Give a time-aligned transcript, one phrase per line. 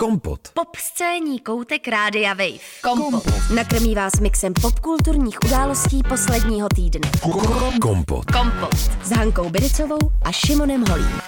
[0.00, 0.40] Kompot.
[0.54, 2.58] Pop scéní koutek Rádia Wave.
[2.82, 3.24] Kompot.
[3.54, 7.10] Nakrmí vás mixem popkulturních událostí posledního týdne.
[7.82, 8.24] Kompot.
[8.30, 8.74] Kompot.
[9.02, 11.20] S Hankou Biricovou a Šimonem Holím.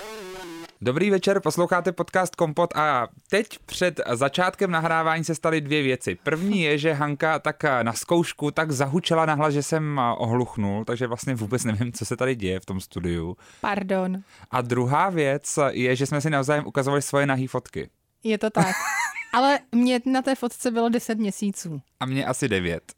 [0.81, 6.19] Dobrý večer, posloucháte podcast Kompot a teď před začátkem nahrávání se staly dvě věci.
[6.23, 11.35] První je, že Hanka tak na zkoušku tak zahučela nahlas, že jsem ohluchnul, takže vlastně
[11.35, 13.37] vůbec nevím, co se tady děje v tom studiu.
[13.61, 14.23] Pardon.
[14.51, 17.89] A druhá věc je, že jsme si navzájem ukazovali svoje nahý fotky.
[18.25, 18.77] Je to tak.
[19.35, 21.81] Ale mě na té fotce bylo 10 měsíců.
[22.01, 22.93] A mě asi 9.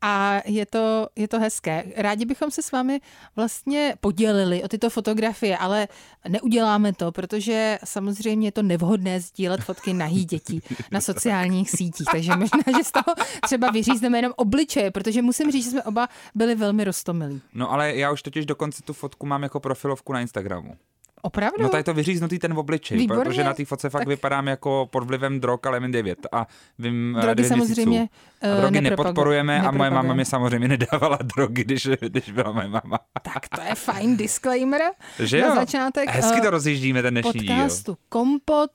[0.00, 1.84] A je to, je to hezké.
[1.96, 3.00] Rádi bychom se s vámi
[3.36, 5.88] vlastně podělili o tyto fotografie, ale
[6.28, 12.06] neuděláme to, protože samozřejmě je to nevhodné sdílet fotky nahý dětí na sociálních sítích.
[12.12, 13.14] Takže možná, že z toho
[13.44, 17.40] třeba vyřízneme jenom obličeje, protože musím říct, že jsme oba byli velmi roztomilí.
[17.54, 20.76] No ale já už totiž dokonce tu fotku mám jako profilovku na Instagramu.
[21.22, 21.62] Opravdu?
[21.62, 23.24] No tady to vyříznutý ten v obličej, Výborně.
[23.24, 26.46] protože na té fotce fakt Tak- vypadám jako pod vlivem drog, ale jen 9 a
[26.78, 28.10] vím Drogy devět samozřejmě, měsíců.
[28.42, 32.68] eh, a drogy nepodporujeme a moje máma mi samozřejmě nedávala drogy, když, když byla moje
[32.68, 32.98] máma.
[33.22, 34.80] Tak to je fajn disclaimer
[35.18, 35.54] Že na jo?
[35.54, 36.08] začátek.
[36.10, 37.54] Hezky eh, to rozjíždíme ten dnešní díl.
[37.56, 38.70] podcastu Kompot.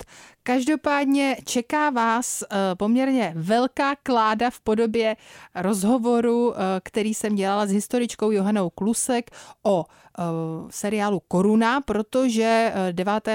[0.46, 5.16] Každopádně čeká vás eh, poměrně velká kláda v podobě
[5.56, 9.32] rozhovoru, eh, který jsem dělala s historičkou Johanou Klusek
[9.64, 10.24] o eh,
[10.70, 13.30] seriálu Koruna, protože eh, 9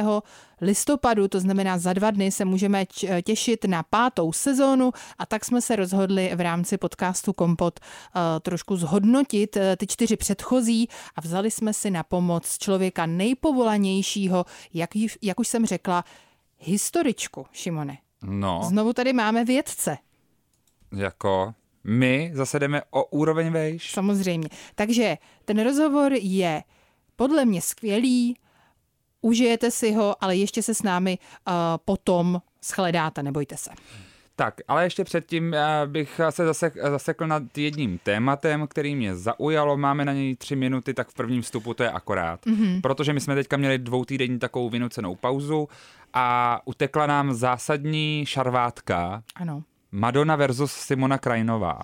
[0.61, 2.87] listopadu, to znamená za dva dny, se můžeme
[3.25, 7.81] těšit na pátou sezónu a tak jsme se rozhodli v rámci podcastu Kompot
[8.43, 14.91] trošku zhodnotit ty čtyři předchozí a vzali jsme si na pomoc člověka nejpovolanějšího, jak,
[15.23, 16.05] jak už jsem řekla,
[16.59, 17.99] historičku, Šimone.
[18.23, 19.99] No, Znovu tady máme vědce,
[20.97, 23.91] jako my zase jdeme o úroveň vejš.
[23.93, 24.49] samozřejmě.
[24.75, 26.63] Takže ten rozhovor je
[27.17, 28.37] podle mě skvělý,
[29.21, 33.71] užijete si ho, ale ještě se s námi uh, potom shledáte, nebojte se.
[34.39, 39.77] Tak, ale ještě předtím eh, bych se zase zasekl nad jedním tématem, který mě zaujalo.
[39.77, 42.47] Máme na něj tři minuty, tak v prvním vstupu to je akorát.
[42.47, 42.57] Mhm.
[42.57, 42.81] Mm-hmm.
[42.81, 45.69] Protože my jsme teďka měli dvoutýdenní takovou vynucenou pauzu
[46.15, 49.63] a utekla nám zásadní šarvátka Ano.
[49.93, 51.79] Madonna versus Simona Krajnová.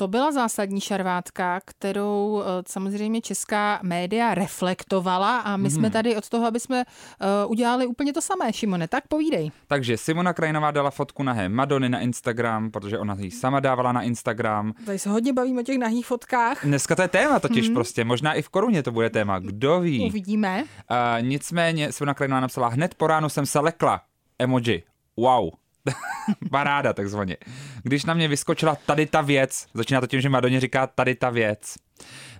[0.00, 6.28] To byla zásadní šarvátka, kterou eh, samozřejmě česká média reflektovala a my jsme tady od
[6.28, 9.50] toho, aby jsme eh, udělali úplně to samé, Šimone, tak povídej.
[9.66, 14.02] Takže Simona Krajnová dala fotku nahé Madony na Instagram, protože ona ji sama dávala na
[14.02, 14.72] Instagram.
[14.86, 16.64] Tady se hodně bavíme o těch nahých fotkách.
[16.64, 17.74] Dneska to je téma totiž mm-hmm.
[17.74, 20.08] prostě, možná i v koruně to bude téma, kdo ví.
[20.08, 20.64] Uvidíme.
[20.90, 24.00] Uh, nicméně Simona Krajnová napsala, hned po ránu jsem se lekla.
[24.38, 24.82] Emoji.
[25.16, 25.50] Wow.
[26.50, 27.36] Paráda takzvaně.
[27.82, 31.30] Když na mě vyskočila tady ta věc, začíná to tím, že Madoně říká tady ta
[31.30, 31.74] věc.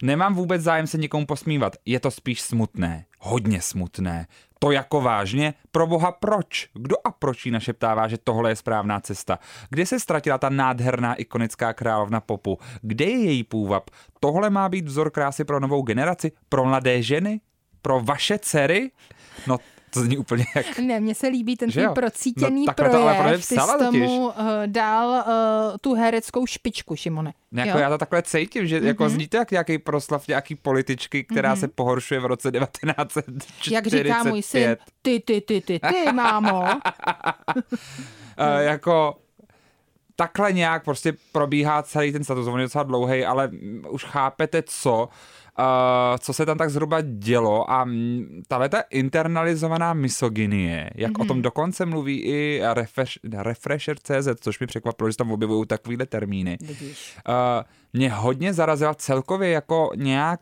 [0.02, 4.26] Nemám vůbec zájem se nikomu posmívat, je to spíš smutné, hodně smutné.
[4.58, 5.54] To jako vážně?
[5.72, 6.68] Pro boha proč?
[6.74, 9.38] Kdo a proč jí našeptává, že tohle je správná cesta?
[9.70, 12.58] Kde se ztratila ta nádherná ikonická královna popu?
[12.82, 13.90] Kde je její půvab?
[14.20, 16.32] Tohle má být vzor krásy pro novou generaci?
[16.48, 17.40] Pro mladé ženy?
[17.82, 18.90] Pro vaše dcery?
[19.46, 19.58] No,
[19.90, 20.78] to zní úplně jak...
[20.78, 21.94] Ne, mně se líbí ten tvůj jo?
[21.94, 23.48] procítěný No, takhle to ale projev.
[23.48, 24.32] Ty jsi tomu uh,
[24.66, 27.32] dal uh, tu hereckou špičku, Šimone.
[27.52, 27.74] Jako Jo?
[27.74, 27.82] Mhm.
[27.82, 28.86] já to takhle cítím, že mm-hmm.
[28.86, 31.60] jako zní to jak nějaký proslav nějaký političky, která mm-hmm.
[31.60, 33.74] se pohoršuje v roce 1945.
[33.74, 36.60] Jak říká můj syn, ty, ty, ty, ty, ty, mámo.
[36.60, 37.62] Uh,
[38.58, 39.16] jako
[40.16, 42.46] takhle nějak prostě probíhá celý ten status.
[42.46, 43.50] On je docela dlouhý, ale
[43.88, 45.08] už chápete, co, uh,
[46.18, 47.88] co se tam tak zhruba dělo a
[48.48, 51.22] tahle ta internalizovaná misogynie, jak mm-hmm.
[51.22, 56.58] o tom dokonce mluví i refresh, Refresher.cz, což mi překvapilo, že tam objevují takovýhle termíny.
[56.60, 57.16] Vidíš.
[57.28, 57.34] Uh,
[57.92, 60.40] mě hodně zarazila celkově jako nějak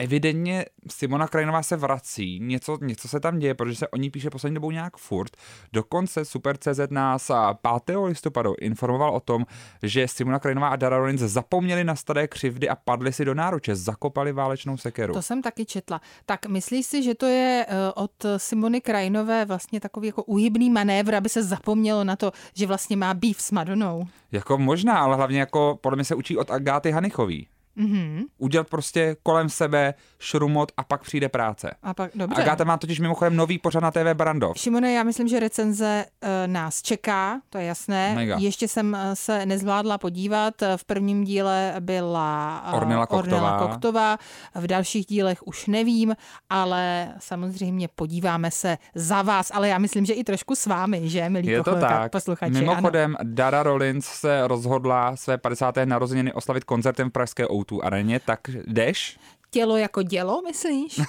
[0.00, 4.30] evidentně Simona Krajinová se vrací, něco, něco se tam děje, protože se o ní píše
[4.30, 5.36] poslední dobou nějak furt.
[5.72, 7.96] Dokonce Super.cz nás a 5.
[8.04, 9.46] listopadu informoval o tom,
[9.82, 13.76] že Simona Krajinová a Dara Rollins zapomněli na staré křivdy a padli si do náruče,
[13.76, 15.14] zakopali válečnou sekeru.
[15.14, 16.00] To jsem taky četla.
[16.26, 21.14] Tak myslíš si, že to je eh, od Simony Krajnové vlastně takový jako uhybný manévr,
[21.14, 24.06] aby se zapomnělo na to, že vlastně má býv s Madonou?
[24.32, 27.48] Jako možná, ale hlavně jako podle mě se učí od Agáty Hanichový.
[27.80, 28.22] Mhm.
[28.38, 31.70] Udělat prostě kolem sebe šrumot a pak přijde práce.
[31.82, 32.42] A pak, dobře.
[32.42, 34.58] Agáta má totiž mimochodem nový pořad na TV Barandov.
[34.58, 38.14] Šimone, já myslím, že recenze e, nás čeká, to je jasné.
[38.14, 38.36] Mega.
[38.38, 40.62] Ještě jsem e, se nezvládla podívat.
[40.62, 43.36] E, V prvním díle byla e, Ornella Koktová.
[43.36, 44.18] Ornella Koktová,
[44.54, 46.16] v dalších dílech už nevím,
[46.50, 51.28] ale samozřejmě podíváme se za vás, ale já myslím, že i trošku s vámi, že,
[51.28, 52.12] milí Je to tak.
[52.12, 52.52] posluchači.
[52.52, 55.74] Mimochodem, Dara Rollins se rozhodla své 50.
[55.84, 59.18] narozeniny oslavit koncertem v pražské O2 areně, tak jdeš?
[59.50, 61.00] tělo jako dělo, myslíš?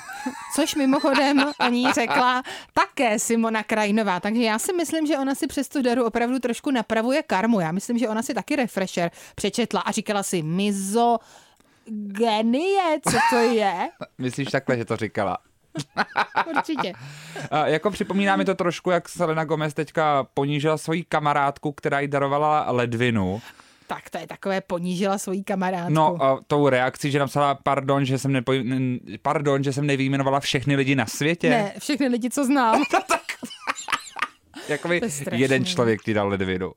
[0.56, 2.44] Což mimochodem o ní řekla
[2.74, 4.19] také Simona Krajinová.
[4.19, 7.60] Takže já si myslím, že ona si přes tu daru opravdu trošku napravuje karmu.
[7.60, 11.18] Já myslím, že ona si taky refresher přečetla a říkala si mizo
[12.08, 13.90] genie, co to je?
[14.18, 15.38] Myslíš takhle, že to říkala?
[16.50, 16.94] Určitě.
[17.52, 22.07] A jako připomíná mi to trošku, jak Selena Gomez teďka ponížila svoji kamarádku, která jí
[22.07, 23.42] darovala ledvinu.
[23.92, 25.94] Tak to je takové ponížila svoji kamarádku.
[25.94, 28.78] No, a tou reakcí, že napsala pardon, že jsem, nepo, ne,
[29.22, 31.50] pardon, že jsem nevyjmenovala všechny lidi na světě.
[31.50, 32.84] Ne, všechny lidi, co znám.
[34.70, 35.40] Jakoby To je strašný.
[35.40, 36.72] jeden člověk ti dal ledvinu.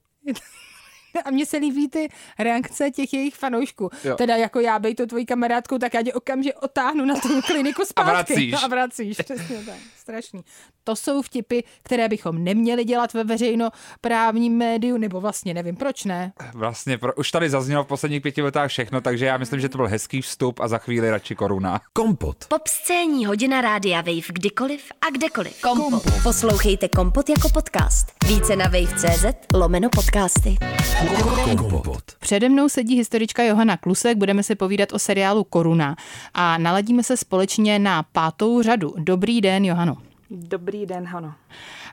[1.24, 2.08] A mně se líbí ty
[2.38, 3.90] reakce těch jejich fanoušků.
[4.04, 4.14] Jo.
[4.16, 7.84] Teda jako já bej to tvojí kamarádkou, tak já tě okamžitě otáhnu na tu kliniku
[7.84, 8.10] zpátky.
[8.10, 8.52] vracíš.
[8.52, 9.74] No a vracíš, přesně tak.
[10.04, 10.44] Strašný.
[10.84, 16.32] To jsou vtipy, které bychom neměli dělat ve veřejnoprávním médiu, nebo vlastně nevím, proč ne.
[16.54, 19.78] Vlastně, pro, už tady zaznělo v posledních pěti letách všechno, takže já myslím, že to
[19.78, 21.80] byl hezký vstup a za chvíli radši koruna.
[21.92, 22.44] Kompot.
[22.48, 25.60] Pop scéní hodina rádia Wave kdykoliv a kdekoliv.
[25.60, 26.02] Kompot.
[26.22, 28.06] Poslouchejte Kompot jako podcast.
[28.26, 29.24] Více na wave.cz
[29.54, 30.56] lomeno podcasty.
[31.58, 32.04] Kompot.
[32.20, 35.96] Přede mnou sedí historička Johana Klusek, budeme si povídat o seriálu Koruna
[36.34, 38.94] a naladíme se společně na pátou řadu.
[38.98, 39.93] Dobrý den, Johano.
[40.36, 41.34] Dobrý den, Hano.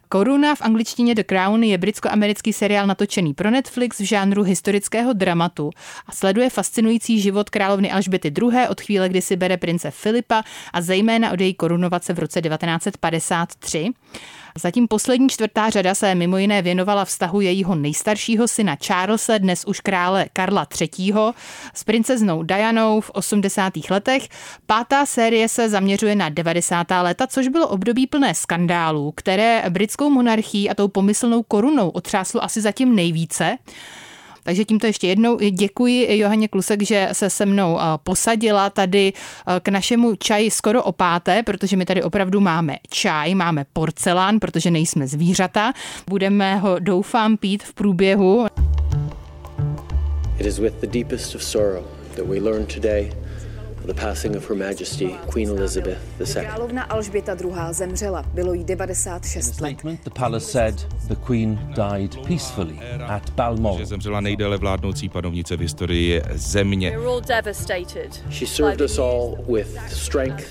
[0.10, 5.70] Koruna v angličtině The Crown je britsko-americký seriál natočený pro Netflix v žánru historického dramatu
[6.08, 8.68] a sleduje fascinující život královny Alžběty II.
[8.70, 10.44] od chvíle, kdy si bere prince Filipa
[10.74, 13.90] a zejména od její korunovace v roce 1953.
[14.57, 19.80] Zatím poslední čtvrtá řada se mimo jiné věnovala vztahu jejího nejstaršího syna Charlesa, dnes už
[19.80, 21.13] krále Karla III.
[21.74, 23.74] s princeznou Dianou v 80.
[23.89, 24.27] letech.
[24.65, 26.88] Pátá série se zaměřuje na 90.
[27.01, 32.62] léta, což bylo období plné skandálů, které britskou monarchii a tou pomyslnou korunou otřáslo asi
[32.62, 33.57] zatím nejvíce.
[34.44, 39.60] Takže tímto ještě jednou děkuji Johaně Klusek, že se se mnou eh, posadila tady eh,
[39.60, 44.72] k našemu čaji skoro o páté, protože my tady opravdu máme čaj, máme porcelán, protože
[44.72, 45.74] nejsme zvířata.
[46.08, 48.46] Budeme ho, doufám, pít v průběhu.
[50.40, 51.84] It is with the deepest of sorrow
[52.16, 53.12] that we learn today
[53.86, 56.25] the passing of Her Majesty Queen Elizabeth II.
[56.45, 57.51] Královna Alžběta II.
[57.72, 58.22] zemřela.
[58.33, 59.56] Bylo jí 96 let.
[59.56, 60.75] statement, the palace said
[61.07, 63.78] the Queen died peacefully at Balmoral.
[63.78, 66.92] že zemřela nejdéle vládnoucí panovnice v historii země.
[66.92, 68.24] We're all devastated.
[68.30, 70.48] She served us all with strength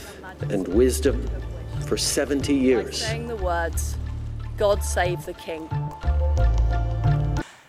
[0.55, 1.23] and wisdom
[1.87, 2.99] for 70 Like years.
[2.99, 3.97] saying the words,
[4.59, 5.63] God save the king.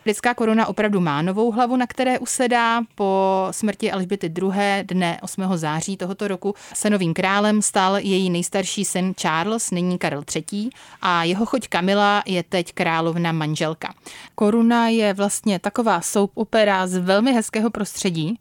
[0.04, 2.82] Britská koruna opravdu má novou hlavu, na které usedá.
[2.96, 4.84] Po smrti Alžběty II.
[4.84, 5.44] dne 8.
[5.56, 10.70] září tohoto roku se novým králem stal její nejstarší syn Charles, nyní Karel III.
[11.02, 13.94] a jeho choť Kamila je teď královna manželka.
[14.36, 18.40] Koruna je vlastně taková soap opera z velmi hezkého prostředí.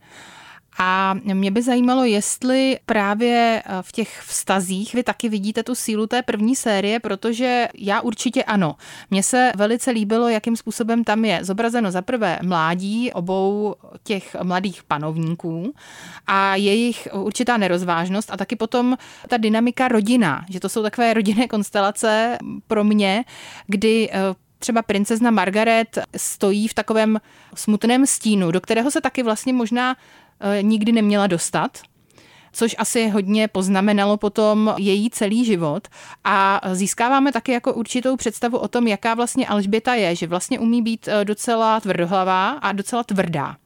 [0.82, 6.06] A mě by zajímalo, jestli právě eh, v těch vztazích vy taky vidíte tu sílu
[6.06, 8.76] té první série, protože já určitě ano.
[9.10, 13.74] Mně se velice líbilo, jakým způsobem tam je zobrazeno za prvé mládí obou
[14.04, 15.74] těch mladých panovníků
[16.26, 18.96] a jejich určitá nerozvážnost a taky potom
[19.28, 23.24] ta dynamika rodina, že to jsou takové rodinné konstelace pro mě,
[23.66, 24.18] kdy eh,
[24.58, 27.20] třeba princezna Margaret stojí v takovém
[27.54, 29.96] smutném stínu, do kterého se taky vlastně možná
[30.62, 31.78] nikdy neměla dostat
[32.52, 35.88] což asi hodně poznamenalo potom její celý život
[36.24, 40.82] a získáváme taky jako určitou představu o tom, jaká vlastně Alžběta je, že vlastně umí
[40.82, 43.56] být eh, docela tvrdohlavá a docela tvrdá.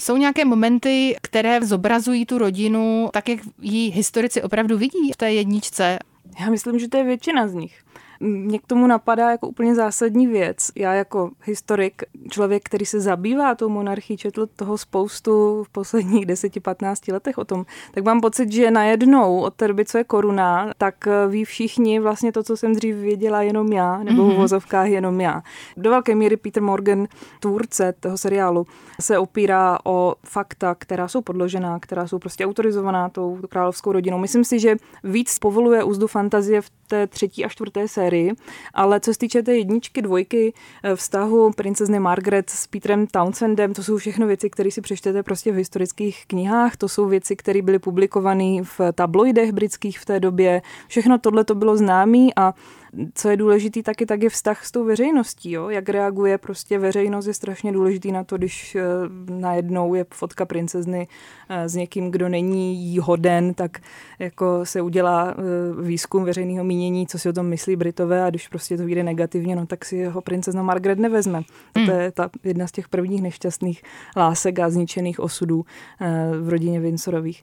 [0.00, 5.32] Jsou nějaké momenty, které zobrazují tu rodinu tak, jak ji historici opravdu vidí v té
[5.32, 5.98] jedničce.
[6.40, 7.81] Já myslím, že to je většina z nich.
[8.22, 10.56] Mě k tomu napadá jako úplně zásadní věc.
[10.76, 17.12] Já jako historik, člověk, který se zabývá tou monarchií, četl toho spoustu v posledních 10-15
[17.12, 21.08] letech o tom, tak mám pocit, že najednou od té doby, co je koruna, tak
[21.28, 25.42] ví všichni vlastně to, co jsem dřív věděla jenom já, nebo v vozovkách jenom já.
[25.76, 27.06] Do velké míry Peter Morgan,
[27.40, 28.66] tvůrce toho seriálu,
[29.00, 34.18] se opírá o fakta, která jsou podložená, která jsou prostě autorizovaná tou královskou rodinou.
[34.18, 38.32] Myslím si, že víc povoluje úzdu fantazie v té třetí a čtvrté sérii,
[38.74, 43.82] ale co se týče té jedničky, dvojky, eh, vztahu princezny Margaret s Petrem Townsendem, to
[43.82, 47.78] jsou všechno věci, které si přečtete prostě v historických knihách, to jsou věci, které byly
[47.78, 50.62] publikovány v tabloidech britských v té době.
[50.88, 52.54] Všechno tohle to bylo známé a
[53.14, 55.68] co je důležitý taky, tak je vztah s tou veřejností, jo?
[55.68, 58.82] jak reaguje prostě veřejnost je strašně důležitý na to, když eh,
[59.30, 61.08] najednou je fotka princezny
[61.48, 63.78] eh, s někým, kdo není jí hoden, tak
[64.18, 68.48] jako se udělá eh, výzkum veřejného mínění, co si o tom myslí Britové a když
[68.48, 71.42] prostě to vyjde negativně, no tak si jeho princezna Margaret nevezme.
[71.76, 71.86] Hmm.
[71.86, 73.82] To je ta jedna z těch prvních nešťastných
[74.16, 75.64] lásek a zničených osudů
[76.40, 77.42] v rodině Windsorových.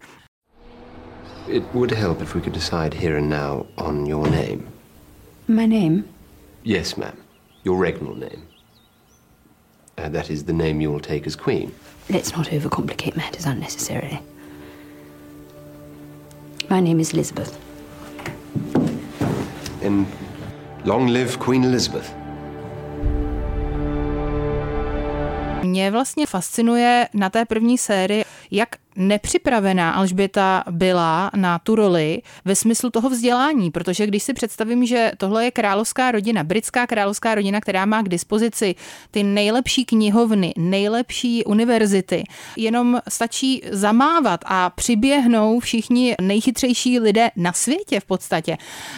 [1.48, 4.79] It would help if we could decide here and now on your name.
[5.50, 6.04] My name?
[6.64, 7.18] Yes, ma'am.
[7.64, 8.46] Your regnal name.
[9.98, 11.72] Uh, that is the name you will take as queen.
[12.08, 14.20] Let's not overcomplicate matters unnecessarily.
[16.70, 17.58] My name is Elizabeth.
[19.82, 20.06] And
[20.86, 22.14] long live Queen Elizabeth.
[25.64, 32.56] Mě vlastně fascinuje na té první sérii, jak nepřipravená Alžběta byla na tu roli ve
[32.56, 37.62] smyslu toho vzdělání, protože když si představím, že tohle je královská rodina, britská královská rodina,
[37.62, 38.76] která má k dispozici
[39.12, 42.24] ty nejlepší knihovny, nejlepší univerzity,
[42.58, 48.58] jenom stačí zamávat a přiběhnou všichni nejchytřejší lidé na světě v podstatě.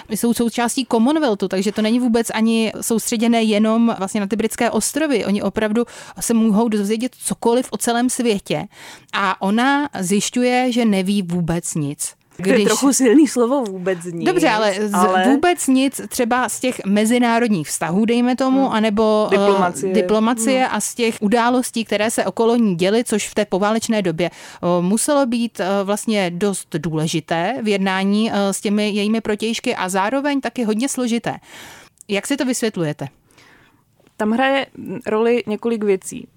[0.09, 5.25] Jsou součástí Commonwealthu, takže to není vůbec ani soustředěné jenom vlastně na ty britské ostrovy.
[5.25, 5.85] Oni opravdu
[6.19, 8.67] se mohou dozvědět cokoliv o celém světě.
[9.13, 12.13] A ona zjišťuje, že neví vůbec nic.
[12.37, 12.53] Když...
[12.53, 14.25] To je trochu silný slovo vůbec nic.
[14.25, 18.73] Dobře, ale, z, ale vůbec nic třeba z těch mezinárodních vztahů, dejme tomu, hmm.
[18.73, 20.75] anebo diplomacie, uh, diplomacie hmm.
[20.75, 24.85] a z těch událostí, které se okolo ní děly, což v té poválečné době uh,
[24.85, 30.41] muselo být uh, vlastně dost důležité v jednání uh, s těmi jejími protějšky a zároveň
[30.41, 31.35] taky hodně složité.
[32.07, 33.07] Jak si to vysvětlujete?
[34.21, 34.67] Tam hraje
[35.07, 36.27] roli několik věcí.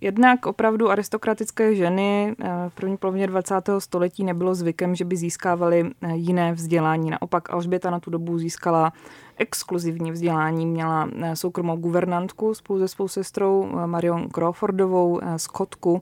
[0.00, 2.36] Jednak opravdu aristokratické ženy
[2.68, 3.54] v první polovině 20.
[3.78, 7.10] století nebylo zvykem, že by získávaly jiné vzdělání.
[7.10, 8.92] Naopak Alžběta na tu dobu získala
[9.38, 10.66] exkluzivní vzdělání.
[10.66, 16.00] Měla eh, soukromou guvernantku spolu se svou sestrou eh, Marion Crawfordovou eh, z Kotku,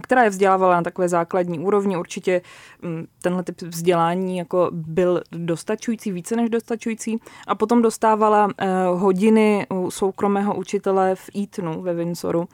[0.00, 1.96] která je vzdělávala na takové základní úrovni.
[1.96, 2.42] Určitě
[2.82, 7.20] mm, tenhle typ vzdělání jako byl dostačující, více než dostačující.
[7.46, 8.48] A potom dostávala
[8.94, 12.48] hodiny u soukromého učitele v Eatonu ve Windsoru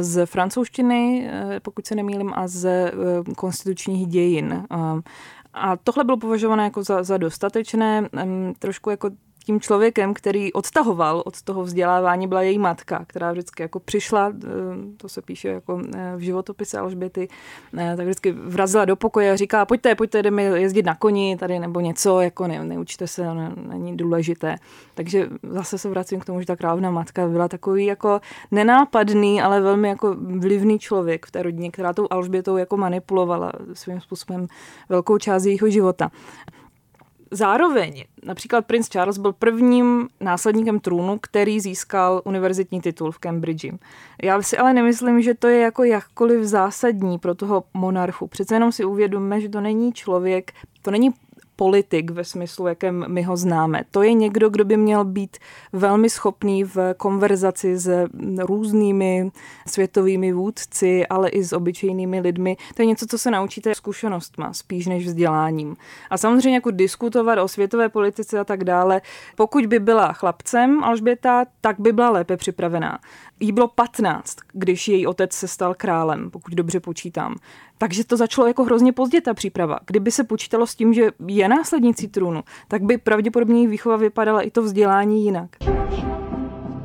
[0.00, 1.30] z francouzštiny,
[1.62, 2.92] pokud se nemýlim, a z
[3.36, 4.66] konstitučních dějin.
[5.54, 8.08] A tohle bylo považované jako za, za dostatečné,
[8.58, 9.10] trošku jako
[9.48, 14.48] tím člověkem, který odtahoval od toho vzdělávání, byla její matka, která vždycky jako přišla, eh,
[14.96, 17.28] to se píše jako eh, v životopise Alžběty,
[17.78, 21.58] eh, tak vždycky vrazila do pokoje a říká, pojďte, pojďte, jdeme jezdit na koni tady
[21.58, 24.56] nebo něco, jako ne, neučte se, ne, není důležité.
[24.94, 29.60] Takže zase se vracím k tomu, že ta královna matka byla takový jako nenápadný, ale
[29.60, 34.46] velmi jako vlivný člověk v té rodině, která tou Alžbětou jako manipulovala svým způsobem
[34.88, 36.10] velkou část jejího života.
[37.30, 43.72] Zároveň například princ Charles byl prvním následníkem trůnu, který získal univerzitní titul v Cambridge.
[44.22, 48.26] Já si ale nemyslím, že to je jako jakkoliv zásadní pro toho monarchu.
[48.26, 51.14] Přece jenom si uvědomíme, že to není člověk, to není
[51.58, 53.82] politik ve smyslu, jakém my ho známe.
[53.90, 55.36] To je někdo, kdo by měl být
[55.72, 58.06] velmi schopný v konverzaci s
[58.38, 59.30] různými
[59.66, 62.56] světovými vůdci, ale i s obyčejnými lidmi.
[62.74, 65.76] To je něco, co se naučíte zkušenostma, spíš než vzděláním.
[66.10, 69.00] A samozřejmě jako diskutovat o světové politice a tak dále.
[69.36, 72.98] Pokud by byla chlapcem Alžběta, tak by byla lépe připravená.
[73.40, 77.36] Jí bylo 15, když její otec se stal králem, pokud dobře počítám.
[77.78, 79.78] Takže to začalo jako hrozně pozdě ta příprava.
[79.86, 84.42] Kdyby se počítalo s tím, že je následnicí trůnu, tak by pravděpodobně její výchova vypadala
[84.42, 85.50] i to vzdělání jinak.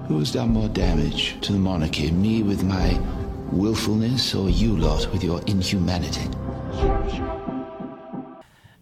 [0.10, 3.00] Who's done more damage to the monarchy, me with my
[3.52, 6.43] willfulness or you lot with your inhumanity?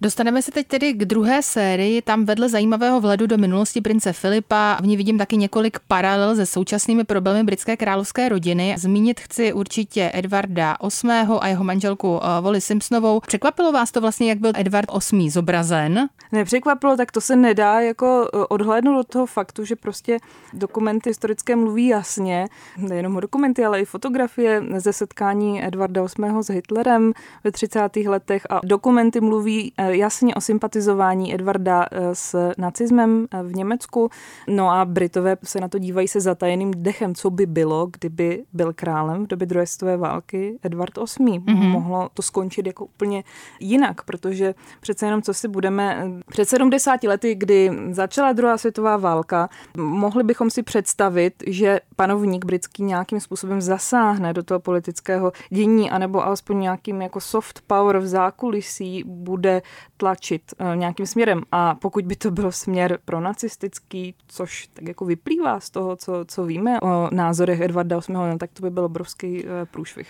[0.04, 2.02] Dostaneme se teď tedy k druhé sérii.
[2.02, 6.46] Tam vedle zajímavého vhledu do minulosti prince Filipa v ní vidím taky několik paralel se
[6.46, 8.76] současnými problémy britské královské rodiny.
[8.78, 11.38] Zmínit chci určitě Edvarda VIII.
[11.40, 13.20] a jeho manželku Voli eh, Simpsonovou.
[13.20, 16.10] Překvapilo vás to vlastně, jak byl Edward VIII zobrazen?
[16.32, 20.18] Nepřekvapilo, tak to se nedá jako eh, odhlédnout od toho faktu, že prostě
[20.54, 26.44] dokumenty historické mluví jasně, nejenom dokumenty, ale i fotografie ze setkání Edvarda VIII.
[26.44, 27.96] s Hitlerem ve 30.
[28.08, 34.10] letech a dokumenty mluví eh, jasně o sympatizování Edvarda eh, s nacismem eh, v Německu.
[34.48, 38.74] No a Britové se na to dívají se zatajeným dechem, co by bylo, kdyby byl
[38.74, 41.40] králem v době druhé světové války Edward VIII.
[41.40, 41.70] Mm-hmm.
[41.70, 43.24] Mohlo to skončit jako úplně
[43.60, 46.04] jinak, protože přece jenom co si budeme...
[46.06, 52.46] Eh, před 70 lety, kdy začala druhá světová válka, mohli bychom si představit, že panovník
[52.46, 58.08] britský nějakým způsobem zasáhne do toho politického dění, anebo alespoň nějakým jako soft power v
[58.08, 59.62] zákulisí bude
[59.98, 61.42] tlačit uh, nějakým směrem.
[61.52, 66.26] A pokud by to byl směr pro nacistický, což tak jako vyplývá z toho, co,
[66.28, 70.08] co víme o názorech Edvarda VIII, tak to by byl obrovský uh, průšvih.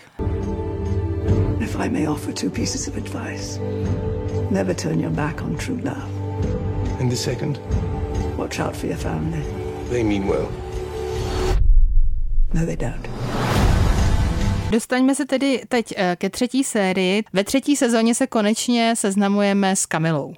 [1.60, 3.60] If I may offer two pieces of advice,
[4.50, 6.22] never turn your back on true love.
[7.00, 7.60] And the second?
[8.36, 9.44] Watch out for your family.
[9.90, 10.48] They mean well.
[12.54, 13.41] No, they don't.
[14.72, 17.24] Dostaňme se tedy teď eh, ke třetí sérii.
[17.32, 20.34] Ve třetí sezóně se konečně seznamujeme s Kamilou.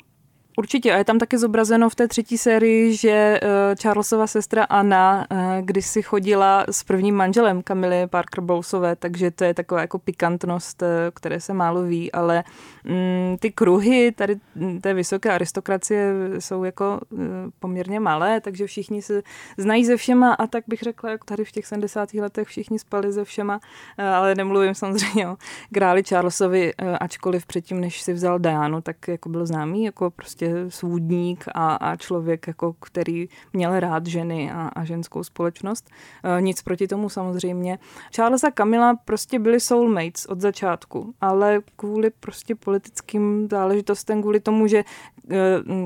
[0.56, 3.40] Určitě a je tam taky zobrazeno v té třetí sérii, že eh,
[3.82, 9.54] Charlesova sestra Anna eh, kdysi chodila s prvním manželem Kamily Parker Bowlesové, takže to je
[9.54, 12.44] taková jako pikantnost, eh, které se málo ví, ale
[12.84, 17.00] mm, ty kruhy tady mm, té vysoké aristokracie jsou jako
[17.60, 19.22] poměrně malé, takže všichni se
[19.58, 22.14] znají ze všema a tak bych řekla, jak tady v těch 70.
[22.14, 23.60] letech všichni spali ze všema,
[23.98, 25.36] ale nemluvím samozřejmě o
[25.74, 30.76] králi Charlesovi, ačkoliv předtím, než si vzal Dianu, tak jako byl známý jako prostě prostě
[30.76, 35.90] svůdník a, a člověk, jako, který měl rád ženy a, a ženskou společnost.
[36.38, 37.78] E, nic proti tomu samozřejmě.
[38.10, 44.66] Charles a Camila prostě byli soulmates od začátku, ale kvůli prostě politickým záležitostem, kvůli tomu,
[44.66, 44.84] že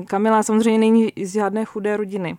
[0.07, 2.37] Kamila e, samozřejmě není z žádné chudé rodiny.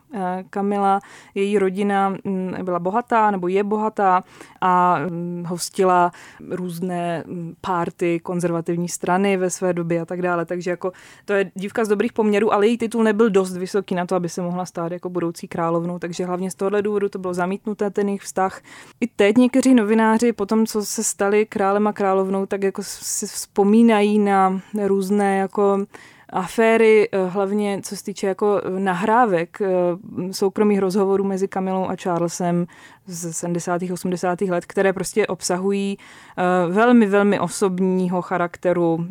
[0.50, 1.00] Kamila,
[1.37, 2.15] e, její rodina
[2.62, 4.25] byla bohatá nebo je bohatá
[4.61, 5.00] a
[5.47, 6.12] hostila
[6.50, 7.25] různé
[7.61, 10.45] párty konzervativní strany ve své době a tak dále.
[10.45, 10.93] Takže jako
[11.25, 14.14] to je dívka z dobrých dobrých poměrů, ale její titul nebyl dost vysoký na to,
[14.14, 17.90] aby se mohla stát jako budoucí královnou, takže hlavně z tohohle důvodu to bylo zamítnuté,
[17.90, 18.61] ten jejich vztah.
[19.00, 23.26] I teď někteří novináři po tom, co se stali králem a královnou, tak jako si
[23.26, 25.87] vzpomínají na různé jako
[26.33, 29.69] aféry, eh, hlavně co se týče jako nahrávek eh,
[30.33, 32.67] soukromých rozhovorů mezi Kamilou a Charlesem
[33.07, 33.83] z 70.
[33.93, 34.40] 80.
[34.40, 39.07] let, které prostě obsahují eh, velmi, velmi osobního charakteru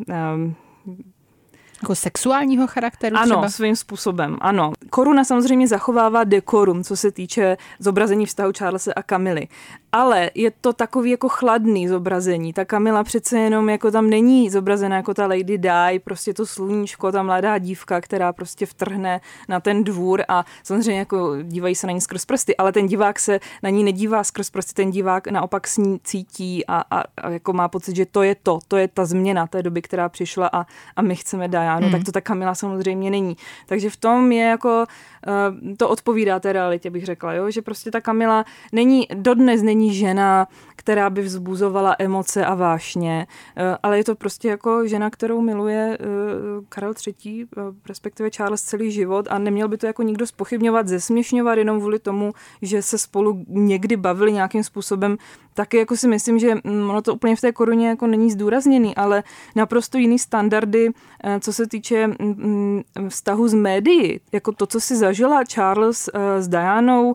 [1.82, 3.48] jako sexuálního charakteru Ano, třeba?
[3.50, 4.72] svým způsobem, ano.
[4.90, 9.48] Koruna samozřejmě zachovává dekorum, co se týče zobrazení vztahu Charlesa a Kamily.
[9.92, 12.52] Ale je to takový jako chladný zobrazení.
[12.52, 17.12] Ta Kamila přece jenom jako tam není zobrazená jako ta Lady Di, prostě to sluníčko,
[17.12, 21.92] ta mladá dívka, která prostě vtrhne na ten dvůr a samozřejmě jako dívají se na
[21.92, 25.66] ní skrz prsty, ale ten divák se na ní nedívá skrz prsty, ten divák naopak
[25.66, 28.88] s ní cítí a, a, a jako má pocit, že to je to, to je
[28.88, 30.66] ta změna té doby, která přišla a,
[30.96, 31.92] a my chceme Dianu, mm.
[31.92, 33.36] tak to ta Kamila samozřejmě není.
[33.66, 34.84] Takže v tom je jako,
[35.26, 37.50] uh, to odpovídá té realitě, bych řekla, jo?
[37.50, 43.62] že prostě ta Kamila není, dodnes není žena, která by vzbuzovala emoce a vášně, uh,
[43.82, 48.90] ale je to prostě jako žena, kterou miluje uh, Karel III., uh, respektive Charles celý
[48.90, 53.44] život a neměl by to jako nikdo spochybňovat, zesměšňovat jenom kvůli tomu, že se spolu
[53.48, 55.16] někdy bavili nějakým způsobem,
[55.60, 58.96] taky jako si myslím, že mm, ono to úplně v té koruně jako není zdůrazněný,
[58.96, 59.22] ale
[59.56, 60.88] naprosto jiný standardy,
[61.40, 66.20] co se týče mm, mm, vztahu s médií, jako to, co si zažila Charles uh,
[66.40, 67.14] s Dianou, uh,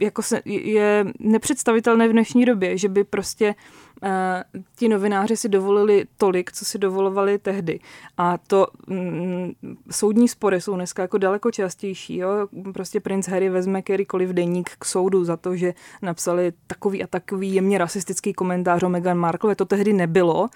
[0.00, 3.54] jako se, je nepředstavitelné v dnešní době, že by prostě
[4.02, 7.80] uh, ti novináři si dovolili tolik, co si dovolovali tehdy.
[8.18, 9.52] A to mm,
[9.90, 12.16] soudní spory jsou dneska jako daleko častější.
[12.16, 12.30] Jo?
[12.72, 17.54] Prostě princ Harry vezme kterýkoliv deník k soudu za to, že napsali takový a takový
[17.54, 19.54] jemně rasistický komentář o Meghan Markle.
[19.54, 20.48] To tehdy nebylo.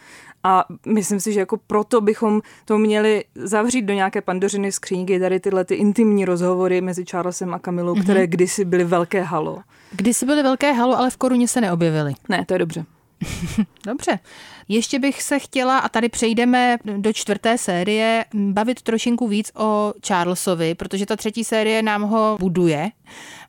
[0.44, 5.40] A myslím si, že jako proto bychom to měli zavřít do nějaké pandořiny skřínky, tady
[5.40, 8.02] tyhle ty intimní rozhovory mezi Charlesem a Kamilou, mm-hmm.
[8.02, 9.59] které kdysi byly velké halo.
[9.92, 12.12] Kdysi byly velké halo, ale v koruně se neobjevily.
[12.28, 12.85] Ne, to je dobře.
[13.87, 14.18] Dobře.
[14.72, 20.74] Ještě bych se chtěla, a tady přejdeme do čtvrté série, bavit trošinku víc o Charlesovi,
[20.74, 22.90] protože ta třetí série nám ho buduje.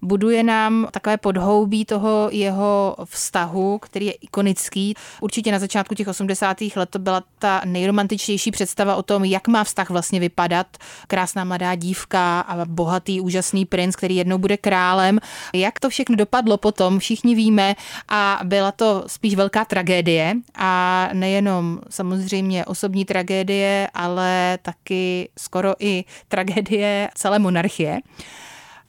[0.01, 4.93] Buduje nám takové podhoubí toho jeho vztahu, který je ikonický.
[5.21, 6.57] Určitě na začátku těch 80.
[6.75, 10.67] let to byla ta nejromantičtější představa o tom, jak má vztah vlastně vypadat.
[11.07, 15.19] Krásná mladá dívka a bohatý, úžasný princ, který jednou bude králem.
[15.53, 17.75] Jak to všechno dopadlo potom, všichni víme
[18.09, 26.06] a byla to spíš velká tragédie a nejenom samozřejmě osobní tragédie, ale taky skoro i
[26.28, 27.99] tragédie celé monarchie.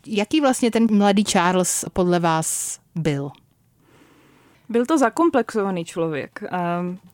[0.06, 3.30] Jaký vlastně ten mladý Charles podle vás byl?
[4.74, 6.44] Byl to zakomplexovaný člověk.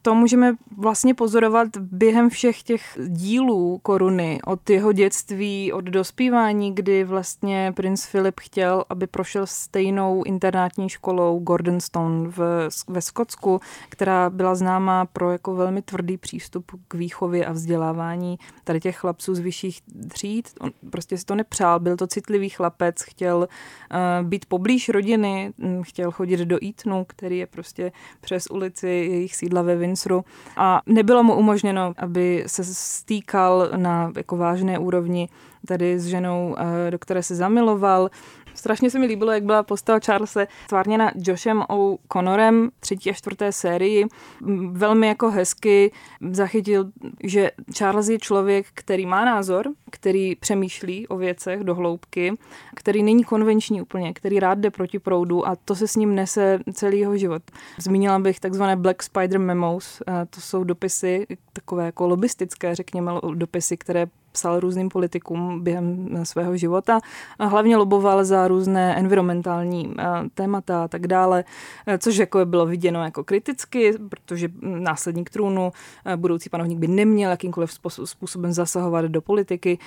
[0.02, 7.04] To můžeme vlastně pozorovat během všech těch dílů koruny, od jeho dětství, od dospívání, kdy
[7.04, 14.54] vlastně princ Filip chtěl, aby prošel stejnou internátní školou Gordonstone v, ve Skotsku, která byla
[14.54, 19.80] známá pro jako velmi tvrdý přístup k výchově a vzdělávání tady těch chlapců z vyšších
[20.08, 20.48] tříd.
[20.60, 26.10] On prostě si to nepřál, byl to citlivý chlapec, chtěl uh, být poblíž rodiny, chtěl
[26.10, 30.24] chodit do Eatonu, který je prostě přes ulici jejich sídla ve Winsoru
[30.56, 35.28] a nebylo mu umožněno, aby se stýkal na jako vážné úrovni
[35.66, 38.10] tady s ženou, eh, do které se zamiloval.
[38.54, 44.06] Strašně se mi líbilo, jak byla postava Charlesa tvárněna Joshem O'Connorem třetí a čtvrté sérii.
[44.70, 45.92] Velmi jako hezky
[46.30, 46.90] zachytil,
[47.24, 52.34] že Charles je člověk, který má názor, který přemýšlí o věcech do hloubky,
[52.76, 56.58] který není konvenční úplně, který rád jde proti proudu a to se s ním nese
[56.72, 57.42] celý jeho život.
[57.78, 64.06] Zmínila bych takzvané Black Spider Memos, to jsou dopisy, takové jako lobistické, řekněme, dopisy, které
[64.32, 67.00] psal různým politikům během svého života
[67.38, 71.44] a hlavně loboval za různé environmentální eh, témata a tak dále,
[71.86, 75.72] eh, což jako bylo viděno jako kriticky, protože následník trůnu,
[76.04, 77.70] eh, budoucí panovník by neměl jakýmkoliv
[78.04, 79.78] způsobem zasahovat do politiky,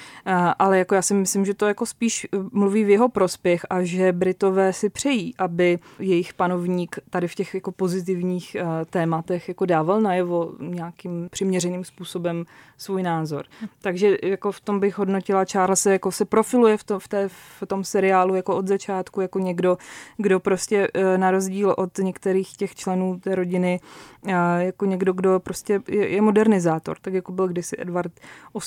[0.59, 4.11] ale jako já si myslím, že to jako spíš mluví v jeho prospěch a že
[4.11, 8.57] Britové si přejí, aby jejich panovník tady v těch jako pozitivních
[8.89, 12.45] tématech jako dával najevo nějakým přiměřeným způsobem
[12.77, 13.45] svůj názor.
[13.81, 17.63] Takže jako v tom bych hodnotila Charles jako se profiluje v, to, v, té, v
[17.67, 19.77] tom seriálu jako od začátku jako někdo,
[20.17, 23.79] kdo prostě eh, na rozdíl od některých těch členů té rodiny
[24.57, 28.11] jako někdo, kdo prostě je, je modernizátor, tak jako byl kdysi Edward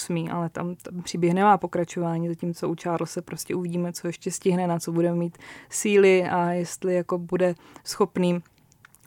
[0.09, 4.67] VIII, ale tam, tam příběh nemá pokračování, zatímco u Charlesa prostě uvidíme, co ještě stihne,
[4.67, 5.39] na co budeme mít
[5.71, 8.43] síly a jestli jako bude schopný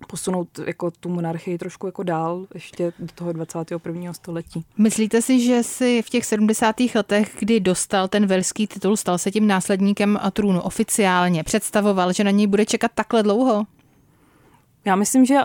[0.08, 4.14] posunout jako tu monarchii trošku jako dál ještě do toho 21.
[4.14, 4.66] století.
[4.78, 6.76] Myslíte si, že si v těch 70.
[6.96, 12.32] letech, kdy dostal ten velský titul, stal se tím následníkem trůnu oficiálně, představoval, že na
[12.32, 13.64] něj bude čekat takhle dlouho?
[14.86, 15.36] Já myslím, že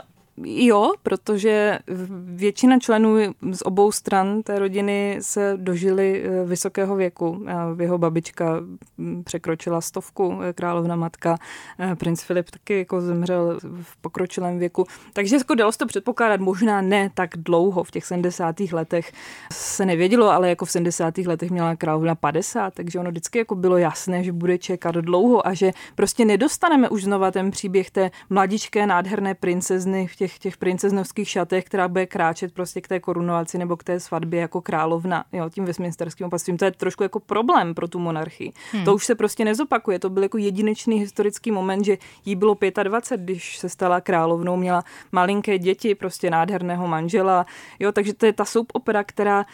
[0.42, 1.78] Jo, protože
[2.24, 3.16] většina členů
[3.52, 7.46] z obou stran té rodiny se dožili eh, vysokého věku.
[7.80, 8.60] Jeho babička
[8.98, 11.38] hm, překročila stovku, eh, královna matka,
[11.78, 14.86] eh, princ Filip taky jako zemřel v pokročilém věku.
[15.12, 18.72] Takže jako dalo se to předpokládat, možná ne tak dlouho, v těch 70.
[18.72, 19.12] letech
[19.52, 21.26] se nevědělo, ale jako v 70.
[21.26, 25.54] letech měla královna 50, takže ono vždycky jako bylo jasné, že bude čekat dlouho a
[25.54, 30.56] že prostě nedostaneme už znova ten příběh té mladičké nádherné princezny v těch těch, těch
[30.56, 35.24] princeznovských šatech, která bude kráčet prostě k té korunovaci nebo k té svatbě jako královna,
[35.32, 36.58] jo, tím Westminsterským opatřením.
[36.58, 38.52] To je trošku jako problém pro tu monarchii.
[38.72, 38.84] Hmm.
[38.84, 39.98] To už se prostě nezopakuje.
[39.98, 44.84] To byl jako jedinečný historický moment, že jí bylo 25, když se stala královnou, měla
[45.12, 47.46] malinké děti, prostě nádherného manžela.
[47.78, 49.44] Jo, takže to je ta soap opera, která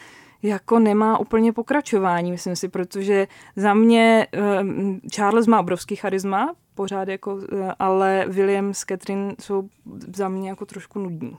[0.42, 4.26] jako nemá úplně pokračování, myslím si, protože za mě
[4.62, 9.68] um, Charles má obrovský charisma, pořád jako, eh, ale William s Catherine jsou
[10.16, 11.37] za mě jako trošku nudní.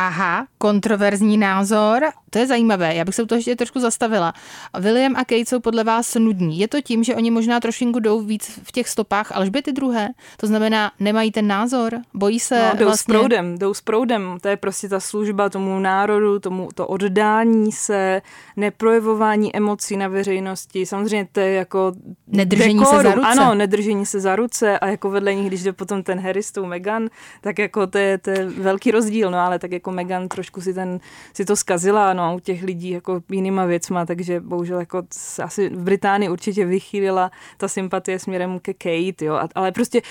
[0.00, 2.02] Aha, kontroverzní názor.
[2.30, 4.32] To je zajímavé, já bych se u toho ještě trošku zastavila.
[4.80, 6.58] William a Kate jsou podle vás nudní.
[6.58, 9.32] Je to tím, že oni možná trošinku jdou víc v těch stopách
[9.64, 10.08] ty druhé?
[10.36, 12.00] To znamená, nemají ten názor?
[12.14, 13.12] Bojí se no, jdou vlastně...
[13.12, 14.38] s proudem, jdou s proudem.
[14.40, 18.22] To je prostě ta služba tomu národu, tomu to oddání se,
[18.56, 20.86] neprojevování emocí na veřejnosti.
[20.86, 21.92] Samozřejmě to je jako
[22.26, 22.96] Nedržení dekoru.
[22.96, 23.28] se za ruce.
[23.28, 26.52] Ano, nedržení se za ruce a jako vedle nich, když jde potom ten Harry s
[26.52, 27.08] tou Meghan,
[27.40, 30.74] tak jako to je, to je velký rozdíl, no ale tak jako Meghan trošku si,
[30.74, 31.00] ten,
[31.34, 35.02] si to zkazila, no, u těch lidí jako jinýma věcma, takže bohužel jako
[35.42, 40.02] asi v Británii určitě vychýlila ta sympatie směrem ke Kate, jo, ale prostě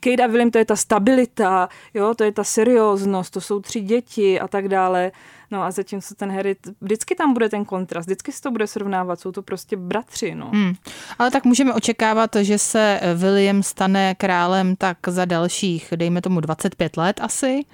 [0.00, 3.80] Kate a William to je ta stabilita, jo, to je ta serióznost, to jsou tři
[3.80, 5.12] děti a tak dále.
[5.50, 9.20] No a zatímco ten Harry, vždycky tam bude ten kontrast, vždycky se to bude srovnávat,
[9.20, 10.34] jsou to prostě bratři.
[10.34, 10.50] No.
[10.52, 10.74] Hmm.
[11.18, 16.96] Ale tak můžeme očekávat, že se William stane králem tak za dalších, dejme tomu 25
[16.96, 17.64] let asi.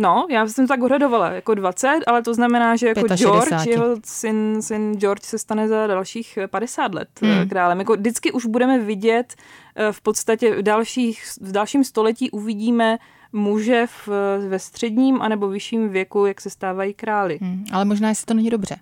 [0.00, 3.18] No, já jsem tak odhadovala, jako 20, ale to znamená, že jako 65.
[3.18, 7.48] George, jeho syn, syn George se stane za dalších 50 let eh, hmm.
[7.48, 7.78] králem.
[7.78, 9.34] Jako vždycky už budeme vidět
[9.76, 12.98] eh, v podstatě v, dalších, v dalším století uvidíme
[13.32, 14.08] muže v,
[14.48, 17.38] ve středním anebo vyšším věku, jak se stávají králi.
[17.42, 18.76] Hmm, ale možná, jestli to není dobře.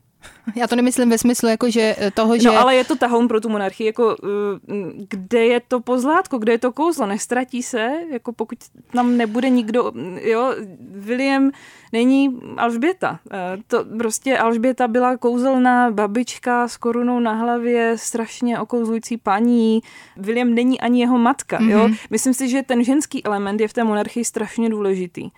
[0.54, 2.48] Já to nemyslím ve smyslu jako, že eh, toho, že...
[2.48, 4.76] No ale je to tahoun pro tu monarchii, jako eh,
[5.08, 8.58] kde je to pozlátko, kde je to kouzlo, nestratí se, jako pokud
[8.92, 10.54] tam nebude nikdo, jo,
[10.90, 11.50] William
[11.92, 13.18] není Alžběta.
[13.32, 19.80] Eh, to prostě Alžběta byla kouzelná babička s korunou na hlavě, strašně okouzlující paní.
[20.16, 21.58] William není ani jeho matka.
[21.58, 21.70] Mm-hmm.
[21.70, 21.88] Jo?
[21.88, 21.96] Mhm.
[22.10, 25.30] Myslím si, že ten ženský element je v té monarchii strašně důležitý.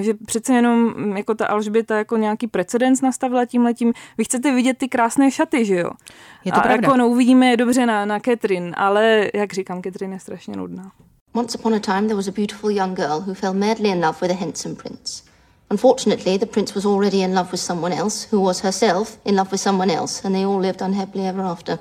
[0.00, 3.92] Že přece jenom mm, jako ta Alžběta jako nějaký precedens nastavila tím letím.
[4.18, 5.90] Vy chcete vidět ty krásné šaty, že jo?
[6.44, 6.86] Je to A pravda.
[6.86, 10.92] jako no, uvidíme je dobře na, na Catherine, ale jak říkám, Catherine je strašně nudná.
[11.32, 14.18] Once upon a time there was a beautiful young girl who fell madly in love
[14.22, 15.22] with a handsome prince.
[15.70, 19.50] Unfortunately, the prince was already in love with someone else, who was herself in love
[19.52, 21.78] with someone else, and they all lived unhappily ever after.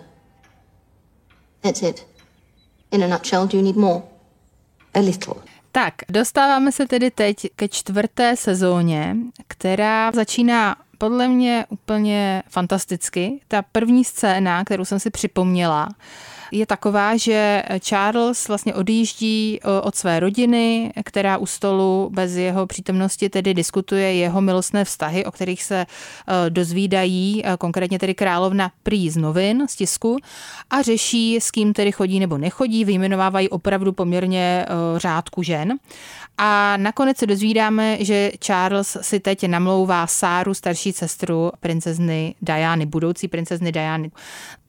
[1.62, 2.08] That's it.
[2.92, 4.02] In a nutshell, do you need more?
[4.94, 5.36] A little.
[5.72, 9.16] Tak, dostáváme se tedy teď ke čtvrté sezóně,
[9.48, 13.40] která začíná podle mě úplně fantasticky.
[13.48, 15.90] Ta první scéna, kterou jsem si připomněla,
[16.52, 23.30] je taková, že Charles vlastně odjíždí od své rodiny, která u stolu bez jeho přítomnosti
[23.30, 25.86] tedy diskutuje jeho milostné vztahy, o kterých se
[26.50, 30.18] dozvídají, konkrétně tedy královna prý z novin, z tisku,
[30.70, 34.66] a řeší, s kým tedy chodí nebo nechodí, vyjmenovávají opravdu poměrně
[34.98, 35.74] řádku žen.
[36.38, 43.28] A nakonec se dozvídáme, že Charles si teď namlouvá Sáru, starší sestru princezny Diany, budoucí
[43.28, 44.12] princezny Diany.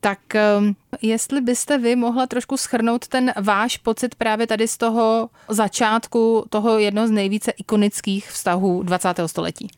[0.00, 0.18] Tak
[0.58, 6.44] um, jestli byste vy mohla trošku schrnout ten váš pocit právě tady z toho začátku,
[6.48, 9.08] toho jednoho z nejvíce ikonických vztahů 20.
[9.26, 9.68] století.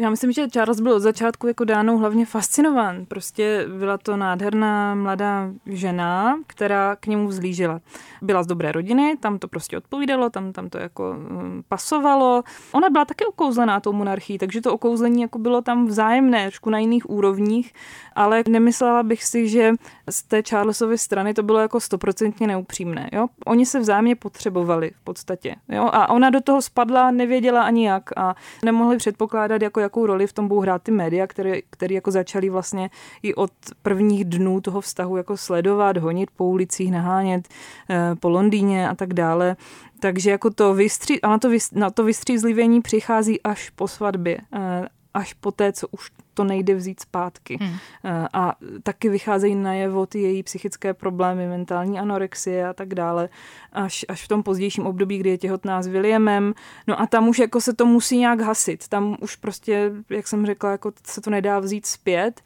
[0.00, 3.06] Já myslím, že Charles byl od začátku jako dánou hlavně fascinován.
[3.06, 7.80] Prostě byla to nádherná mladá žena, která k němu vzlížila.
[8.22, 12.42] Byla z dobré rodiny, tam to prostě odpovídalo, tam, tam to jako um, pasovalo.
[12.72, 16.78] Ona byla taky okouzlená tou monarchií, takže to okouzlení jako bylo tam vzájemné, trošku na
[16.78, 17.72] jiných úrovních,
[18.14, 19.72] ale nemyslela bych si, že
[20.10, 23.08] z té Charlesovy strany to bylo jako stoprocentně neupřímné.
[23.12, 23.26] Jo?
[23.46, 25.56] Oni se vzájemně potřebovali v podstatě.
[25.68, 25.90] Jo?
[25.92, 28.34] A ona do toho spadla, nevěděla ani jak a
[28.64, 32.50] nemohli předpokládat, jako jakou roli v tom budou hrát ty média, které, které jako začaly
[32.50, 32.90] vlastně
[33.22, 33.50] i od
[33.82, 37.48] prvních dnů toho vztahu jako sledovat, honit po ulicích, nahánět
[37.90, 39.56] eh, po Londýně a tak dále.
[40.00, 44.88] Takže jako to vystří, a na to, na to vystřízlivění přichází až po svatbě, eh,
[45.14, 47.58] až po té, co už to nejde vzít zpátky.
[47.60, 47.74] Hmm.
[48.04, 53.28] Eh, a taky vycházejí najevo ty její psychické problémy, mentální anorexie a tak dále,
[53.72, 56.54] až, až v tom pozdějším období, kdy je těhotná s Williamem.
[56.86, 58.88] No a tam už jako se to musí nějak hasit.
[58.88, 62.40] Tam už prostě, jak jsem řekla, jako se to nedá vzít zpět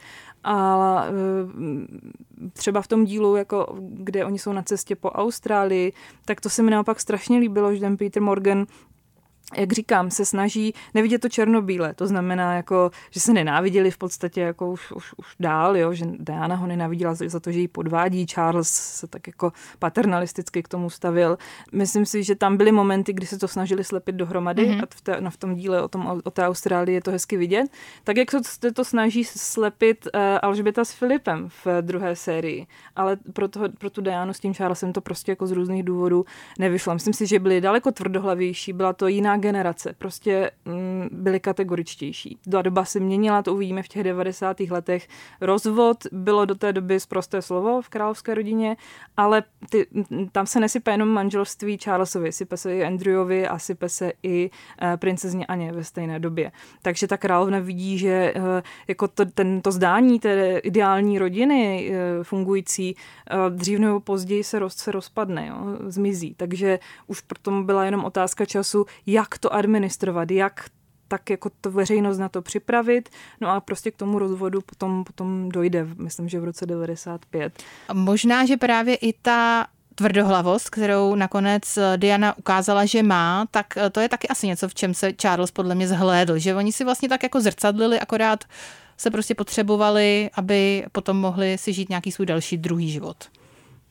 [0.45, 5.93] a eh, třeba v tom dílu, jako, kde oni jsou na cestě po Austrálii,
[6.25, 8.67] tak to se mi naopak strašně líbilo, že ten Peter Morgan
[9.57, 11.95] jak říkám, se snaží nevidět to černobíle.
[11.95, 15.93] To znamená, jako, že se nenáviděli v podstatě jako už, už, už dál, jo?
[15.95, 18.27] že Diana ho nenáviděla za to, že ji podvádí.
[18.27, 21.39] Charles se tak jako paternalisticky k tomu stavil.
[21.73, 24.83] Myslím si, že tam byly momenty, kdy se to snažili slepit dohromady mm-hmm.
[24.83, 27.37] a v, té, no, v tom díle o, tom, o té Austrálii je to hezky
[27.37, 27.67] vidět.
[28.05, 32.67] Tak jak se to snaží slepit uh, Alžběta s Filipem v druhé sérii.
[32.97, 36.25] Ale pro, toho, pro tu Dianu s tím Charlesem to prostě jako z různých důvodů
[36.59, 36.95] nevyšlo.
[36.95, 42.39] Myslím si, že byli daleko tvrdohlavější, byla to jiná generace prostě mm, byly kategoričtější.
[42.51, 44.61] Ta doba se měnila, to uvidíme v těch 90.
[44.61, 45.09] letech.
[45.41, 48.77] Rozvod bylo do té doby zprosté slovo v královské rodině,
[49.17, 49.87] ale ty,
[50.33, 54.97] tam se nesype jenom manželství Charlesovi, sype se i Andrewovi a sype se i uh,
[54.97, 56.53] princezně Aně ve stejné době.
[56.83, 58.43] Takže ta královna vidí, že uh,
[58.89, 62.97] jako to, ten, to zdání té ideální rodiny uh, fungující
[63.49, 66.35] dřív nebo později se, roz, se rozpadne, jo, zmizí.
[66.35, 70.65] Takže už proto byla jenom otázka času, jak jak to administrovat, jak
[71.09, 73.09] tak jako to veřejnost na to připravit.
[73.41, 77.63] No a prostě k tomu rozvodu potom, potom dojde, myslím, že v roce 95.
[77.93, 84.09] Možná, že právě i ta tvrdohlavost, kterou nakonec Diana ukázala, že má, tak to je
[84.09, 87.23] taky asi něco, v čem se Charles podle mě zhlédl, že oni si vlastně tak
[87.23, 88.45] jako zrcadlili, akorát
[88.97, 93.17] se prostě potřebovali, aby potom mohli si žít nějaký svůj další druhý život.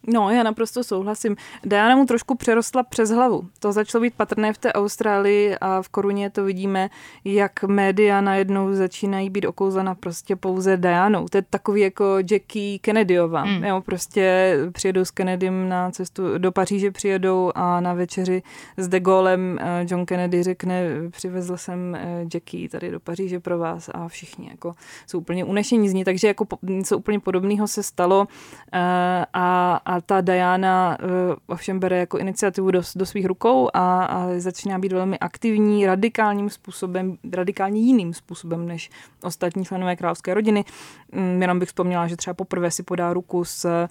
[0.07, 1.35] No, já naprosto souhlasím.
[1.63, 3.47] Diana mu trošku přerostla přes hlavu.
[3.59, 6.89] To začalo být patrné v té Austrálii a v Koruně to vidíme,
[7.25, 11.25] jak média najednou začínají být okouzena prostě pouze Dianou.
[11.27, 13.45] To je takový jako Jackie Kennedyová.
[13.45, 13.63] Mm.
[13.63, 18.43] Jo, prostě přijedou s Kennedym na cestu do Paříže přijedou a na večeři
[18.77, 23.57] s De Gaulem eh, John Kennedy řekne, přivezl jsem eh, Jackie tady do Paříže pro
[23.57, 24.73] vás a všichni jako
[25.07, 28.27] jsou úplně unešení z ní, takže jako něco úplně podobného se stalo
[28.73, 34.05] eh, a a ta Diana uh, ovšem bere jako iniciativu do, do svých rukou a,
[34.05, 38.89] a začíná být velmi aktivní, radikálním způsobem, radikálně jiným způsobem než
[39.23, 40.65] ostatní členové královské rodiny.
[41.13, 43.87] Um, jenom bych vzpomněla, že třeba poprvé si podá ruku s uh,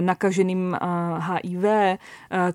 [0.00, 1.64] nakaženým uh, HIV.
[1.64, 1.98] Uh,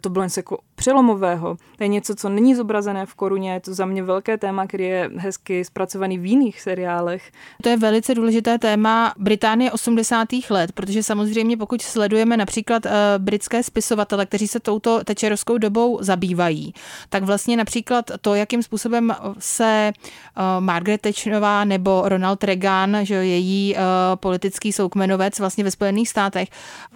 [0.01, 1.57] to bylo něco jako přelomového.
[1.77, 4.83] To je něco, co není zobrazené v koruně, je to za mě velké téma, který
[4.83, 7.31] je hezky zpracovaný v jiných seriálech.
[7.63, 10.27] To je velice důležité téma Británie 80.
[10.49, 16.73] let, protože samozřejmě pokud sledujeme například uh, britské spisovatele, kteří se touto tečerovskou dobou zabývají,
[17.09, 23.75] tak vlastně například to, jakým způsobem se uh, Margaret Thatcherová nebo Ronald Reagan, že její
[23.75, 23.81] uh,
[24.15, 26.49] politický soukmenovec vlastně ve Spojených státech,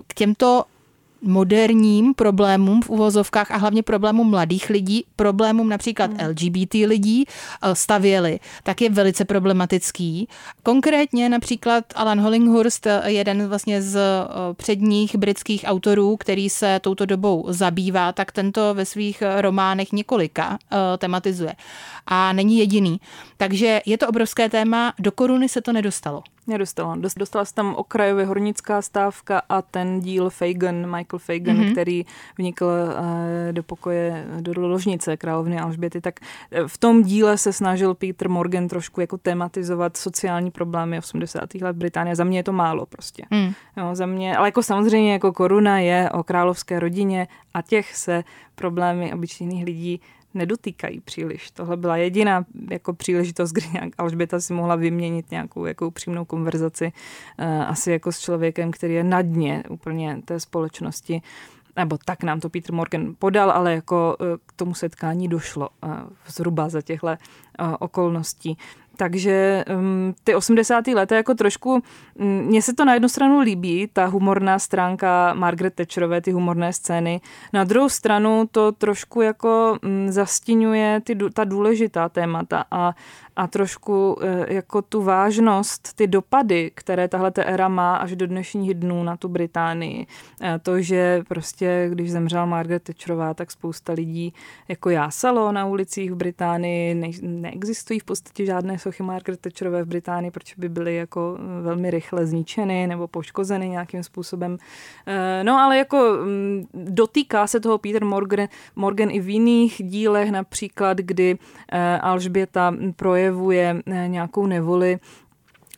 [0.07, 0.63] k těmto
[1.23, 6.29] moderním problémům v uvozovkách a hlavně problémům mladých lidí, problémům například hmm.
[6.29, 10.27] LGBT lidí eh, stavěli, tak je velice problematický.
[10.63, 17.05] Konkrétně například Alan Hollinghurst, eh, jeden vlastně z eh, předních britských autorů, který se touto
[17.05, 20.57] dobou zabývá, tak tento ve svých románech několika
[20.97, 21.53] tematizuje.
[22.07, 22.99] A není jediný.
[23.37, 26.23] Takže je to obrovské téma, do koruny se to nedostalo.
[26.47, 26.95] Nedostala.
[26.95, 31.71] Dostala se tam okrajově hornická stávka a ten díl Fagan, Michael Fagan, mm-hmm.
[31.71, 32.05] který
[32.37, 32.93] vnikl uh,
[33.51, 36.19] do pokoje, do ložnice královny Alžběty, tak
[36.51, 41.55] eh, v tom díle se snažil Peter Morgan trošku jako tematizovat sociální problémy 80.
[41.55, 42.15] let Británie.
[42.15, 43.25] Za mě je to málo prostě.
[43.31, 43.53] Mm.
[43.77, 48.23] Jo, za mě, ale jako samozřejmě jako koruna je o královské rodině a těch se
[48.55, 50.01] problémy obyčejných lidí
[50.33, 51.51] nedotýkají příliš.
[51.51, 56.91] Tohle byla jediná jako příležitost, kdy nějak Alžběta si mohla vyměnit nějakou jako upřímnou konverzaci
[57.39, 61.21] uh, asi jako s člověkem, který je na dně úplně té společnosti
[61.75, 65.91] nebo tak nám to Peter Morgan podal, ale jako uh, k tomu setkání došlo uh,
[66.27, 67.07] zhruba za těchto
[67.79, 68.57] okolností.
[68.97, 70.87] Takže um, ty 80.
[70.87, 71.83] lety jako trošku,
[72.15, 76.73] um, mně se to na jednu stranu líbí, ta humorná stránka Margaret Thatcherové, ty humorné
[76.73, 77.21] scény.
[77.53, 82.93] Na druhou stranu to trošku jako um, zastínuje ty, ta důležitá témata a
[83.35, 88.73] a trošku eh, jako tu vážnost, ty dopady, které tahle éra má až do dnešních
[88.73, 90.07] dnů na tu Británii.
[90.41, 94.33] Eh, to, že prostě, když zemřela Margaret Thatcherová, tak spousta lidí
[94.67, 96.95] jako jásalo na ulicích v Británii.
[96.95, 101.61] Ne, neexistují v podstatě žádné sochy Margaret Thatcherové v Británii, protože by byly jako eh,
[101.61, 104.57] velmi rychle zničeny nebo poškozeny nějakým způsobem.
[105.43, 110.97] No ale jako mm, dotýká se toho Peter Morgan, Morgan i v jiných dílech, například
[110.97, 111.37] kdy
[112.01, 114.99] Alžběta proje projevuje eh, nějakou nevoli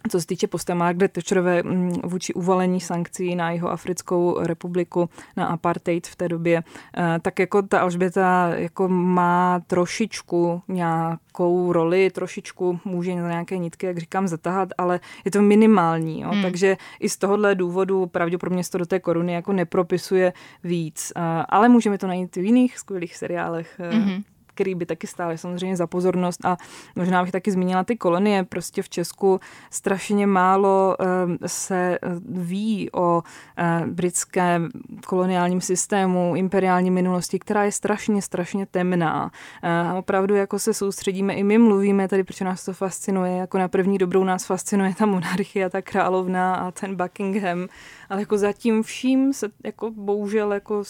[0.10, 5.46] co se týče postoje Margaret Thatcherové mm, vůči uvalení sankcí na jeho Africkou republiku, na
[5.46, 6.64] apartheid v té době,
[6.98, 13.86] eh, tak jako ta Alžběta jako má trošičku nějakou roli, trošičku může na nějaké nitky,
[13.86, 16.22] jak říkám, zatahat, ale je to minimální.
[16.22, 16.30] Jo?
[16.30, 16.42] Hmm.
[16.42, 21.14] Takže i z tohohle důvodu pravděpodobně to do té koruny jako nepropisuje víc.
[21.16, 23.80] Eh, ale můžeme to najít v jiných skvělých seriálech.
[23.92, 24.24] Hmm
[24.56, 26.58] který by taky stály samozřejmě za pozornost a
[26.96, 28.44] možná bych taky zmínila ty kolonie.
[28.44, 29.40] Prostě v Česku
[29.70, 33.24] strašně málo ehm, se eh, ví o
[33.58, 34.70] eh, britském
[35.08, 39.32] koloniálním systému, imperiální minulosti, která je strašně, strašně temná.
[39.64, 43.68] Eh, opravdu jako se soustředíme, i my mluvíme tady, proč nás to fascinuje, jako na
[43.68, 47.68] první dobrou nás fascinuje ta monarchie, ta královna a ten Buckingham
[48.10, 50.84] ale jako zatím vším se jako bohužel jako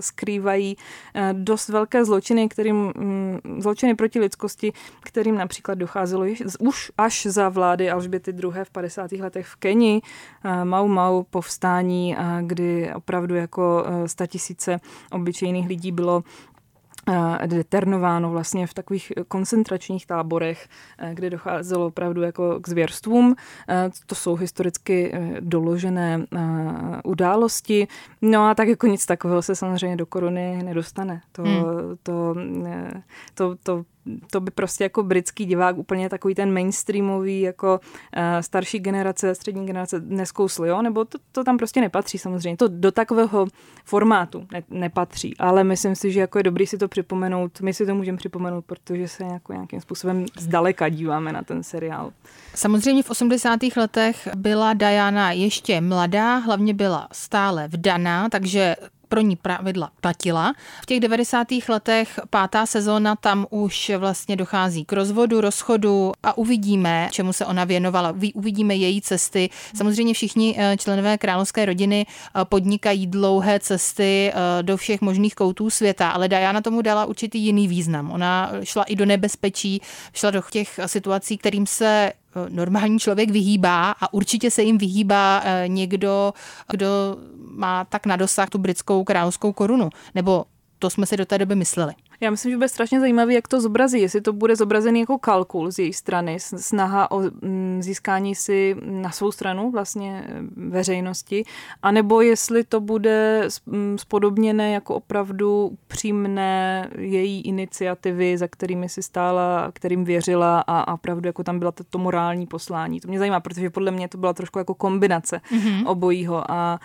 [0.00, 0.76] skrývají
[1.14, 6.24] eh, dost velké zločiny, kterým, mm, zločiny proti lidskosti, kterým například docházelo
[6.58, 8.64] už až za vlády Alžběty II.
[8.64, 9.12] v 50.
[9.12, 10.02] letech v Keni,
[10.44, 13.84] eh, Mau Mau povstání, eh, kdy opravdu jako
[14.26, 14.80] tisíce
[15.12, 16.24] obyčejných lidí bylo
[17.46, 20.68] deternováno vlastně v takových koncentračních táborech,
[20.98, 23.36] eh, kde docházelo opravdu jako k zvěrstvům.
[23.68, 26.26] Eh, to jsou historicky eh, doložené
[27.04, 27.88] události.
[28.22, 31.20] No a tak jako nic takového se samozřejmě do koruny nedostane.
[31.32, 31.62] To, hmm.
[32.02, 32.34] to,
[33.34, 33.84] to, to
[34.30, 37.80] to by prostě jako britský divák úplně takový ten mainstreamový jako
[38.16, 40.82] uh, starší generace, střední generace neskousl, jo?
[40.82, 42.56] Nebo to, to tam prostě nepatří samozřejmě.
[42.56, 43.46] To do takového
[43.84, 47.60] formátu ne, nepatří, ale myslím si, že jako je dobrý si to připomenout.
[47.60, 52.12] My si to můžeme připomenout, protože se jako nějakým způsobem zdaleka díváme na ten seriál.
[52.54, 53.60] Samozřejmě v 80.
[53.76, 58.76] letech byla Diana ještě mladá, hlavně byla stále vdaná, takže
[59.10, 60.54] pro ní pravidla platila.
[60.82, 61.46] V těch 90.
[61.68, 67.64] letech pátá sezóna tam už vlastně dochází k rozvodu, rozchodu a uvidíme, čemu se ona
[67.64, 68.14] věnovala.
[68.34, 69.50] Uvidíme její cesty.
[69.74, 75.70] Samozřejmě všichni eh, členové královské rodiny eh, podnikají dlouhé cesty eh, do všech možných koutů
[75.70, 78.10] světa, ale Diana tomu dala určitý jiný význam.
[78.10, 82.12] Ona šla i do nebezpečí, šla do těch situací, kterým se
[82.48, 86.32] normální člověk vyhýbá a určitě se jim vyhýbá někdo,
[86.70, 86.86] kdo
[87.50, 89.90] má tak na dosah tu britskou královskou korunu.
[90.14, 90.44] Nebo
[90.80, 91.92] to jsme si do té doby mysleli.
[92.20, 94.00] Já myslím, že bude strašně zajímavé, jak to zobrazí.
[94.00, 99.10] Jestli to bude zobrazený jako kalkul z její strany, snaha o mm, získání si na
[99.10, 101.44] svou stranu vlastně eh, veřejnosti,
[101.82, 109.70] anebo jestli to bude mm, spodobněné jako opravdu přímné její iniciativy, za kterými si stála,
[109.72, 113.00] kterým věřila a, opravdu jako tam byla to, to morální poslání.
[113.00, 115.86] To mě zajímá, protože podle mě to byla trošku jako kombinace mm-hmm.
[115.86, 116.80] obojího a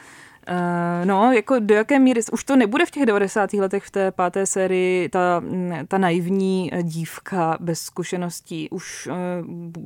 [1.04, 3.54] no, jako do jaké míry, už to nebude v těch 90.
[3.54, 5.44] letech v té páté sérii ta,
[5.88, 9.16] ta naivní dívka bez zkušeností, už uh,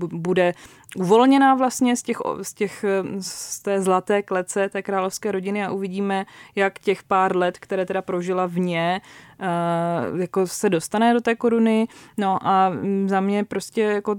[0.08, 0.54] bude
[0.96, 2.86] uvolněná vlastně z, těch, z, těch,
[3.20, 8.02] z té zlaté klece té královské rodiny a uvidíme, jak těch pár let, které teda
[8.02, 9.02] prožila vně,
[9.40, 11.88] uh, jako se dostane do té koruny.
[12.18, 12.72] No a
[13.06, 14.16] za mě prostě jako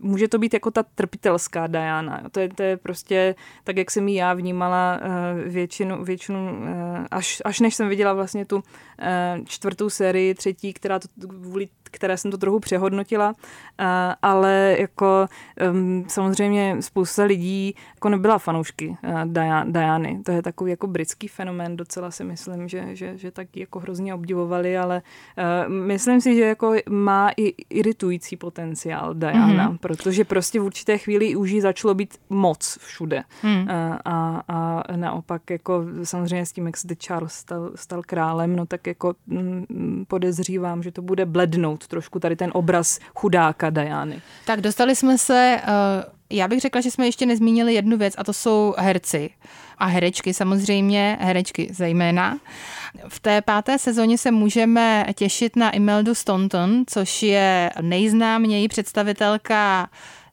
[0.00, 2.22] může to být jako ta trpitelská Diana.
[2.32, 3.34] To je, to je prostě
[3.64, 6.66] tak, jak jsem ji já vnímala uh, většinu, většinu uh,
[7.10, 8.62] až, až než jsem viděla vlastně tu uh,
[9.44, 13.34] čtvrtou sérii, třetí, která to, kvůli které jsem to trochu přehodnotila,
[14.22, 15.26] ale jako
[15.70, 18.96] um, samozřejmě spousta lidí jako nebyla fanoušky
[19.64, 20.20] Diany.
[20.24, 24.14] To je takový jako britský fenomén, docela si myslím, že, že, že tak jako hrozně
[24.14, 25.02] obdivovali, ale
[25.68, 29.67] myslím si, že jako má i iritující potenciál Diana, mm-hmm.
[29.80, 33.24] Protože prostě v určité chvíli už jí začalo být moc všude.
[33.42, 33.68] Mm.
[34.04, 38.86] A, a naopak jako samozřejmě s tím, jak se Charles stal, stal králem, no tak
[38.86, 44.22] jako mm, podezřívám, že to bude blednout trošku tady ten obraz chudáka Diany.
[44.46, 48.24] Tak dostali jsme se, uh, já bych řekla, že jsme ještě nezmínili jednu věc a
[48.24, 49.30] to jsou herci
[49.78, 52.38] a herečky samozřejmě, herečky zejména.
[53.08, 59.88] V té páté sezóně se můžeme těšit na Imeldu Staunton, což je nejznáměji představitelka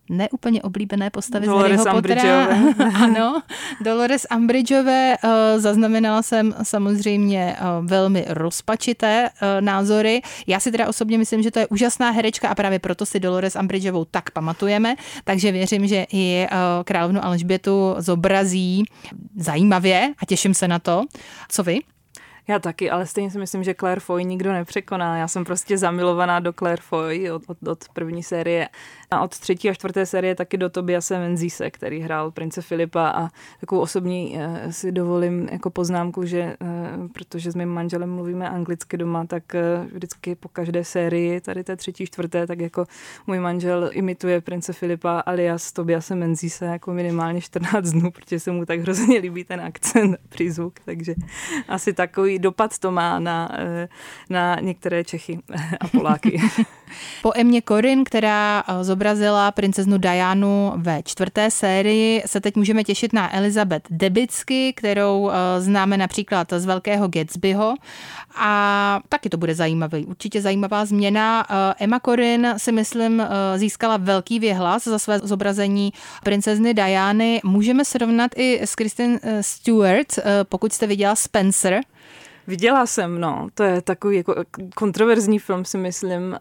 [0.09, 2.47] neúplně oblíbené postavy Dolores z Harryho Pottera.
[3.03, 3.41] ano,
[3.81, 5.29] Dolores Umbridgeové uh,
[5.61, 10.21] zaznamenala jsem samozřejmě uh, velmi rozpačité uh, názory.
[10.47, 13.55] Já si teda osobně myslím, že to je úžasná herečka a právě proto si Dolores
[13.55, 16.47] Umbridgeovou tak pamatujeme, takže věřím, že i
[16.83, 18.83] královnu Alžbětu zobrazí
[19.35, 21.03] zajímavě a těším se na to.
[21.49, 21.79] Co vy?
[22.47, 25.17] Já taky, ale stejně si myslím, že Claire Foy nikdo nepřekoná.
[25.17, 28.69] Já jsem prostě zamilovaná do Claire Foy od, od, od první série
[29.15, 33.29] a od třetí a čtvrté série taky do Tobiase Menzise, který hrál prince Filipa a
[33.59, 38.97] takovou osobní uh, si dovolím jako poznámku, že uh, protože s mým manželem mluvíme anglicky
[38.97, 42.85] doma, tak uh, vždycky po každé sérii, tady té třetí, čtvrté, tak jako
[43.27, 48.65] můj manžel imituje prince Filipa alias Tobiase Menzise jako minimálně 14 dnů, protože se mu
[48.65, 51.15] tak hrozně líbí ten akcent, přízvuk, takže
[51.67, 53.51] asi takový dopad to má na,
[54.29, 55.39] na některé Čechy
[55.79, 56.41] a Poláky.
[57.21, 63.35] po Emě Korin, která zobrazila princeznu Dianu ve čtvrté sérii, se teď můžeme těšit na
[63.35, 67.75] Elizabeth Debitsky, kterou eh, známe například z Velkého Gatsbyho
[68.35, 71.45] a taky to bude zajímavý, určitě zajímavá změna.
[71.49, 77.41] Eh, Emma Corrin si myslím eh, získala velký věhlas za své zobrazení princezny Diany.
[77.43, 81.81] Můžeme srovnat i s Kristen Stewart, pokud jste viděla Spencer.
[82.47, 83.47] Viděla jsem, no.
[83.53, 84.35] To je takový jako
[84.75, 86.37] kontroverzní film, si myslím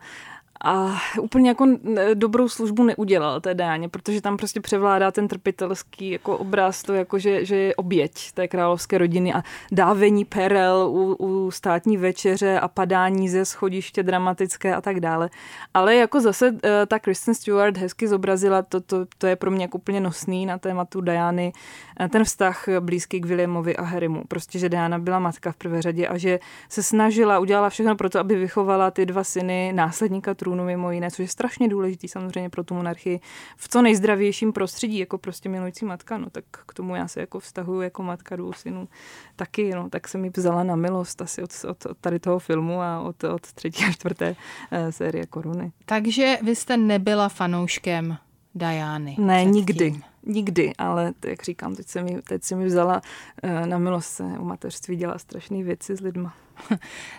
[0.65, 1.67] a úplně jako
[2.15, 7.19] dobrou službu neudělal té dáně, protože tam prostě převládá ten trpitelský jako obraz, to jako,
[7.19, 9.43] že, že je oběť té královské rodiny a
[9.73, 15.31] dávení perel u, u státní večeře a padání ze schodiště dramatické a tak dále.
[15.75, 19.65] Ale jako zase eh, ta Kristen Stewart hezky zobrazila, to, to, to je pro mě
[19.65, 21.53] jako úplně nosný na tématu Diany,
[22.01, 24.23] eh, ten vztah blízký k Williamovi a Harrymu.
[24.29, 26.39] Prostě, že Diana byla matka v prvé řadě a že
[26.69, 31.11] se snažila, udělala všechno pro to, aby vychovala ty dva syny následníka trůnu mimo jiné,
[31.11, 33.20] což je strašně důležitý samozřejmě pro tu monarchii
[33.57, 37.40] v co nejzdravějším prostředí, jako prostě milující matka, no tak k tomu já se jako
[37.40, 38.88] vztahuju jako matka dvou synů
[39.36, 42.80] taky, no tak se mi vzala na milost asi od, od, od tady toho filmu
[42.80, 45.72] a od, od třetí a čtvrté uh, série Koruny.
[45.86, 48.16] Takže vy jste nebyla fanouškem
[48.55, 49.17] Diany?
[49.19, 49.91] Ne, nikdy.
[49.91, 50.03] Tím.
[50.27, 53.03] Nikdy, ale jak říkám, teď se mi, teď se mi vzala
[53.45, 56.35] uh, na milost se u mateřství dělá strašné věci s lidma.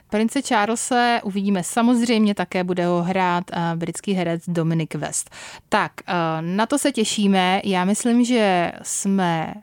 [0.09, 5.29] Prince Charlesa uvidíme samozřejmě, také bude ho hrát uh, britský herec Dominic West.
[5.69, 7.61] Tak, uh, na to se těšíme.
[7.63, 9.53] Já myslím, že jsme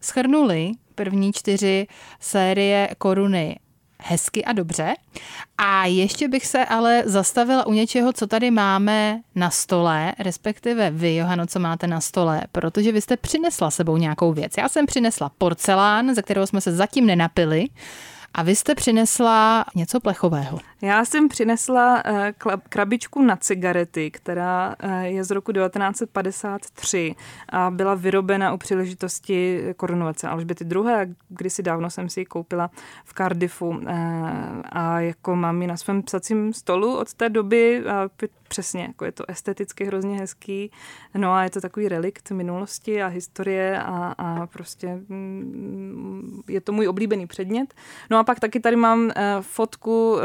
[0.00, 1.86] schrnuli první čtyři
[2.20, 3.56] série koruny
[4.02, 4.94] hezky a dobře.
[5.58, 11.16] A ještě bych se ale zastavila u něčeho, co tady máme na stole, respektive vy,
[11.16, 14.52] Johano, co máte na stole, protože vy jste přinesla sebou nějakou věc.
[14.58, 17.68] Já jsem přinesla porcelán, ze kterého jsme se zatím nenapili,
[18.34, 20.58] a vy jste přinesla něco plechového.
[20.82, 22.34] Já jsem přinesla eh,
[22.68, 27.14] krabičku na cigarety, která eh, je z roku 1953
[27.48, 31.14] a byla vyrobena u příležitosti korunovace Alžběty II.
[31.28, 32.70] Kdysi dávno jsem si ji koupila
[33.04, 33.92] v Cardiffu eh,
[34.72, 38.08] a jako mám ji na svém psacím stolu od té doby a
[38.48, 40.70] přesně, jako je to esteticky hrozně hezký,
[41.14, 46.72] no a je to takový relikt minulosti a historie a, a prostě mm, je to
[46.72, 47.74] můj oblíbený předmět.
[48.10, 49.10] No a pak taky tady mám
[49.40, 50.16] fotku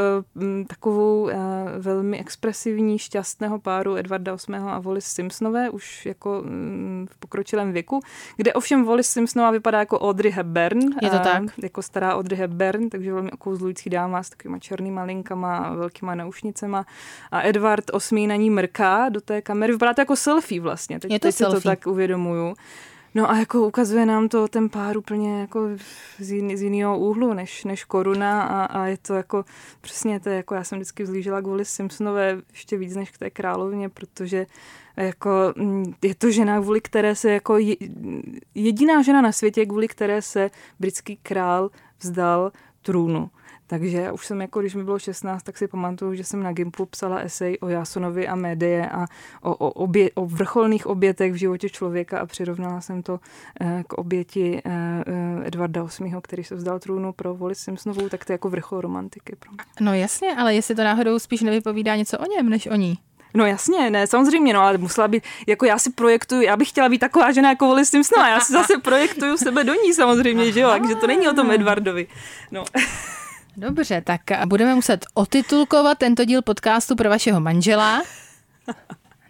[0.68, 1.36] takovou eh,
[1.78, 4.58] velmi expresivní, šťastného páru Edwarda VIII.
[4.58, 8.00] a Wallis Simpsonové, už jako mm, v pokročilém věku,
[8.36, 10.80] kde ovšem Wallis Simpsonová vypadá jako Audrey Hepburn.
[11.02, 11.42] Je to tak?
[11.62, 16.86] Jako stará Audrey Hepburn, takže velmi okouzlující dáma s takovýma černýma linkama a velkýma naušnicema.
[17.30, 19.72] A Edward VIII na ní mrká do té kamery.
[19.72, 21.00] Vypadá to jako selfie vlastně.
[21.00, 21.60] Teď, je to teď selfie.
[21.60, 22.54] si to tak uvědomuju.
[23.14, 25.68] No a jako ukazuje nám to ten pár úplně jako
[26.18, 29.44] z, jiný, z jiného úhlu než, než koruna a, a, je to jako
[29.80, 33.88] přesně to jako já jsem vždycky vzlížela kvůli Simpsonové ještě víc než k té královně,
[33.88, 34.46] protože
[34.96, 37.76] jako mm, je to žena, kvůli které se jako je,
[38.54, 40.50] jediná žena na světě, kvůli které se
[40.80, 42.52] britský král vzdal
[42.82, 43.30] trůnu.
[43.66, 46.86] Takže už jsem jako, když mi bylo 16, tak si pamatuju, že jsem na Gimplu
[46.86, 49.06] psala esej o Jasonovi a médie a
[49.42, 53.20] o, o, obě, o vrcholných obětech v životě člověka a přirovnala jsem to
[53.60, 54.70] eh, k oběti eh,
[55.06, 58.80] eh, Edvarda VIII., který se vzdal trůnu pro Voli Simpsonovou, tak to je jako vrchol
[58.80, 59.58] romantiky pro mě.
[59.80, 62.98] No jasně, ale jestli to náhodou spíš nevypovídá něco o něm, než o ní.
[63.36, 66.88] No jasně, ne, samozřejmě, no ale musela být, jako já si projektuju, já bych chtěla
[66.88, 70.60] být taková žena jako Voli Simpsonová, já si zase projektuju sebe do ní samozřejmě, že
[70.60, 72.06] jo, takže to není o tom Edvardovi.
[72.50, 72.64] No.
[73.56, 78.02] Dobře, tak budeme muset otitulkovat tento díl podcastu pro vašeho manžela.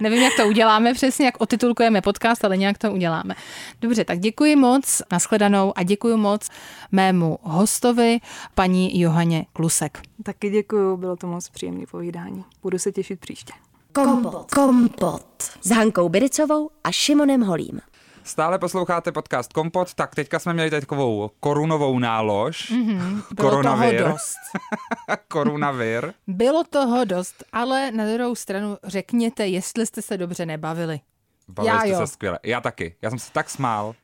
[0.00, 3.34] Nevím, jak to uděláme přesně, jak otitulkujeme podcast, ale nějak to uděláme.
[3.80, 6.48] Dobře, tak děkuji moc, nashledanou a děkuji moc
[6.92, 8.20] mému hostovi,
[8.54, 9.98] paní Johaně Klusek.
[10.22, 12.44] Taky děkuji, bylo to moc příjemné povídání.
[12.62, 13.52] Budu se těšit příště.
[13.92, 14.50] Kompot.
[14.54, 15.42] Kompot.
[15.62, 17.80] S Hankou Biricovou a Šimonem Holím.
[18.24, 22.70] Stále posloucháte podcast Kompot, tak teďka jsme měli takovou korunovou nálož.
[22.70, 23.98] Mm-hmm, bylo Koronavir.
[23.98, 24.36] toho dost.
[25.28, 26.14] Korunavir.
[26.26, 31.00] Bylo toho dost, ale na druhou stranu řekněte, jestli jste se dobře nebavili.
[31.48, 31.98] Bavili Já jste jo.
[31.98, 32.38] se skvěle.
[32.42, 32.96] Já taky.
[33.02, 33.94] Já jsem se tak smál.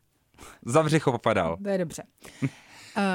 [0.64, 1.56] Za břicho popadal.
[1.62, 2.02] To je dobře.
[2.42, 2.48] Uh,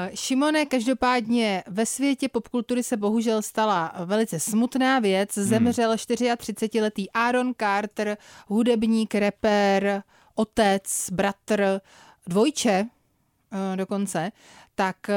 [0.14, 5.34] Šimone, každopádně ve světě popkultury se bohužel stala velice smutná věc.
[5.34, 5.96] Zemřel hmm.
[5.96, 10.02] 34-letý Aaron Carter, hudebník, reper,
[10.36, 11.80] otec, bratr,
[12.26, 14.32] dvojče eh, dokonce,
[14.74, 15.16] tak eh,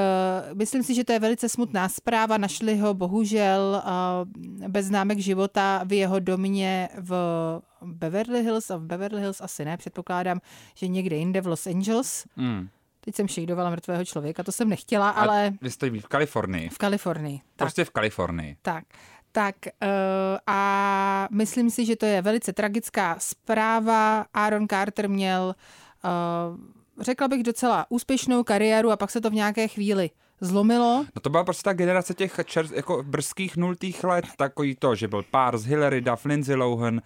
[0.54, 2.38] myslím si, že to je velice smutná zpráva.
[2.38, 7.14] Našli ho bohužel eh, bez známek života v jeho domě v
[7.82, 10.40] Beverly Hills a v Beverly Hills asi ne, předpokládám,
[10.76, 12.26] že někde jinde v Los Angeles.
[12.36, 12.70] Mm.
[13.02, 15.54] Teď jsem šejdovala mrtvého člověka, to jsem nechtěla, a ale...
[15.62, 16.70] Vy jste v Kalifornii.
[16.70, 17.40] V Kalifornii.
[17.56, 17.90] Prostě tak.
[17.90, 18.58] v Kalifornii.
[18.62, 18.84] Tak.
[19.32, 19.90] Tak uh,
[20.48, 24.26] a myslím si, že to je velice tragická zpráva.
[24.34, 25.56] Aaron Carter měl,
[26.04, 30.10] uh, řekla bych, docela úspěšnou kariéru a pak se to v nějaké chvíli
[30.42, 31.06] zlomilo.
[31.16, 35.08] No to byla prostě ta generace těch čer, jako brzkých nultých let, takový to, že
[35.08, 37.02] byl pár z Hillary Duff, Lindsay Lohan,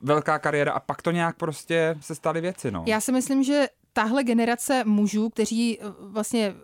[0.00, 2.84] velká kariéra a pak to nějak prostě se staly věci, no.
[2.86, 6.54] Já si myslím, že tahle generace mužů, kteří vlastně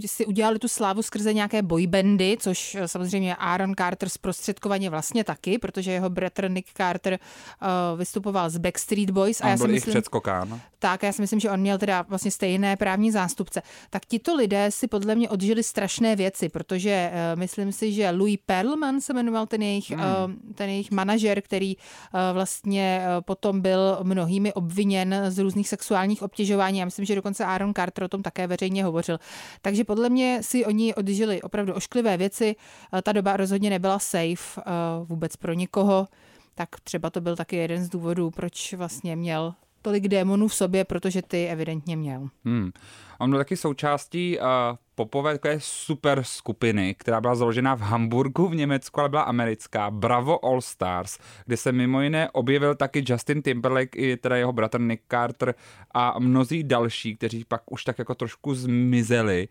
[0.00, 5.58] si udělali tu slávu skrze nějaké boybandy, což eh, samozřejmě Aaron Carter zprostředkovaně vlastně taky,
[5.58, 7.18] protože jeho bratr Nick Carter
[7.62, 9.40] uh, vystupoval z Backstreet Boys.
[9.40, 10.60] A, a já byl si myslím, předskokán.
[10.78, 13.62] Tak, já si myslím, že on měl teda vlastně stejné právní zástupce.
[13.90, 18.38] Tak tito lidé si podle mě odžili strašné věci, protože uh, myslím si, že Louis
[18.46, 20.00] Perlman se jmenoval ten jejich, hmm.
[20.00, 26.22] uh, ten jejich manažer, který uh, vlastně uh, potom byl mnohými obviněn z různých sexuálních
[26.22, 26.78] obtěžování.
[26.78, 29.18] Já myslím, že dokonce Aaron Carter o tom také veřejně hovořil.
[29.62, 32.56] Takže takže podle mě si oni odžili opravdu ošklivé věci.
[33.02, 34.62] Ta doba rozhodně nebyla safe eh,
[35.04, 36.08] vůbec pro nikoho,
[36.54, 40.84] tak třeba to byl taky jeden z důvodů, proč vlastně měl tolik démonů v sobě,
[40.84, 42.28] protože ty evidentně měl.
[42.44, 42.70] Hmm.
[43.18, 44.44] On byl taky součástí uh,
[45.04, 50.44] popové takové super skupiny, která byla založena v Hamburgu v Německu, ale byla americká, Bravo
[50.44, 55.02] All Stars, kde se mimo jiné objevil taky Justin Timberlake i teda jeho bratr Nick
[55.10, 55.54] Carter
[55.94, 59.48] a mnozí další, kteří pak už tak jako trošku zmizeli.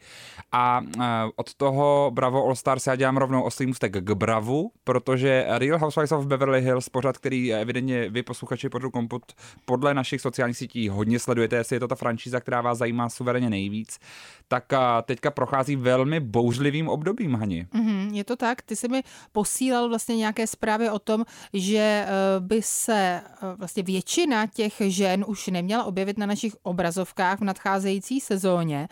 [0.52, 1.04] A uh,
[1.36, 6.12] od toho Bravo All Stars já dělám rovnou oslý můstek k Bravu, protože Real Housewives
[6.12, 9.24] of Beverly Hills, pořad, který evidentně vy posluchači podle komput
[9.66, 13.50] podle našich sociálních sítí hodně sledujete, jestli je to ta franšíza, která vás zajímá suverénně
[13.50, 14.00] nejvíc,
[14.48, 17.68] tak uh, teďka prochází velmi bouřlivým obdobím, Hani.
[17.74, 18.62] Mm-hmm, je to tak.
[18.62, 23.84] Ty jsi mi posílal vlastně nějaké zprávy o tom, že eh, by se eh, vlastně
[23.84, 28.88] většina těch žen už neměla objevit na našich obrazovkách v nadcházející sezóně.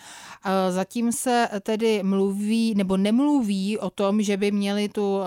[0.45, 5.20] Eh, zatím se tedy mluví nebo nemluví o tom, že by měli tu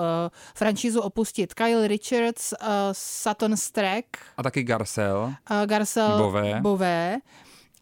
[0.54, 2.54] franšízu opustit Kyle Richards,
[2.92, 4.06] Sutton Strack
[4.36, 5.34] a taky Garcel.
[5.66, 6.60] Garcel Bové.
[6.60, 7.18] Bové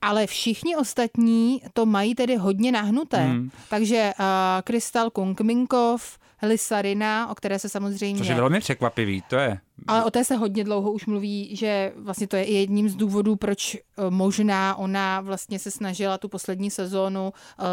[0.02, 3.24] ale všichni ostatní to mají tedy hodně nahnuté.
[3.24, 3.50] Hmm.
[3.68, 4.24] Takže uh,
[4.64, 8.18] Krystal Kungminkov, Lysarina, o které se samozřejmě...
[8.18, 9.58] Což je velmi překvapivý, to je.
[9.86, 12.96] Ale o té se hodně dlouho už mluví, že vlastně to je i jedním z
[12.96, 17.66] důvodů, proč uh, možná ona vlastně se snažila tu poslední sezónu uh,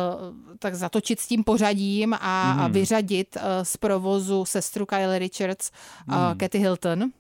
[0.60, 2.62] tak zatočit s tím pořadím a, hmm.
[2.62, 5.72] a vyřadit uh, z provozu sestru Kyle Richards,
[6.08, 6.38] uh, hmm.
[6.38, 7.12] Kathy Hilton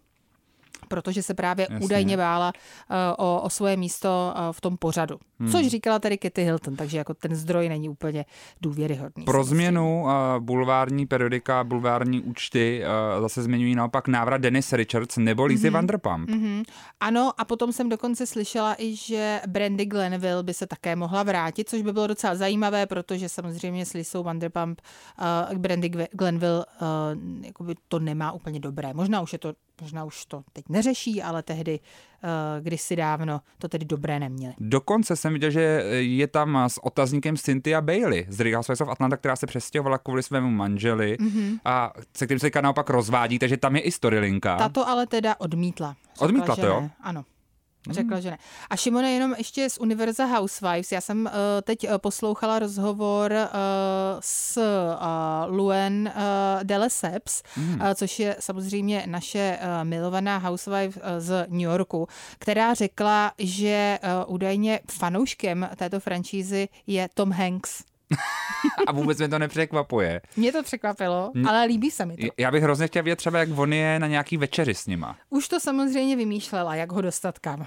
[0.88, 1.86] protože se právě Jasně.
[1.86, 2.54] údajně bála
[2.90, 5.20] uh, o, o svoje místo uh, v tom pořadu.
[5.40, 5.52] Hmm.
[5.52, 8.26] Což říkala tady Kitty Hilton, takže jako ten zdroj není úplně
[8.62, 9.26] důvěryhodný.
[9.26, 10.10] Pro změnu uh,
[10.40, 12.84] bulvární periodika, bulvární účty
[13.16, 15.74] uh, zase zmiňují naopak návrat Dennis Richards nebo Lizzie Mhm.
[15.74, 16.30] Vanderpump.
[16.30, 16.64] Mm-hmm.
[17.00, 21.70] Ano, a potom jsem dokonce slyšela i, že Brandy Glenville by se také mohla vrátit,
[21.70, 24.82] což by bylo docela zajímavé, protože samozřejmě s Lisou Vanderpump
[25.52, 28.94] uh, Brandy Glenville uh, jakoby to nemá úplně dobré.
[28.94, 32.30] Možná už je to, možná už to teď neřeší, ale tehdy uh,
[32.64, 34.54] kdysi dávno to tedy dobré neměli.
[34.60, 35.60] Dokonce jsem viděl, že
[36.00, 40.24] je tam s otazníkem Cynthia Bailey z Real Housewives of Atlanta, která se přestěhovala kvůli
[40.24, 41.58] svému manželi Mhm.
[41.66, 44.58] a se kterým se teďka naopak rozvádí, takže tam je i storylinka.
[44.58, 45.96] Tato ale teda odmítla.
[46.14, 46.82] Řekla, Odmítla to, jo?
[46.82, 46.92] Ne.
[47.02, 47.26] Ano.
[47.94, 48.38] Řekla, že ne.
[48.70, 50.92] A Šimone, jenom ještě z Univerza Housewives.
[50.92, 51.32] Já jsem uh,
[51.62, 53.38] teď uh, poslouchala rozhovor uh,
[54.20, 57.74] s uh, Luen uh, de Lesseps, Mm.
[57.74, 62.08] uh, což je samozřejmě naše uh, milovaná housewife uh, z New Yorku,
[62.40, 67.84] která řekla, že uh, údajně fanouškem této franšízy je Tom Hanks.
[68.88, 70.22] A vůbec mě to nepřekvapuje.
[70.38, 72.28] Mě to překvapilo, ale líbí se mi to.
[72.38, 75.18] Já bych hrozně chtěl vědět třeba, jak on je na nějaký večeři s nima.
[75.30, 77.66] Už to samozřejmě vymýšlela, jak ho dostat kam.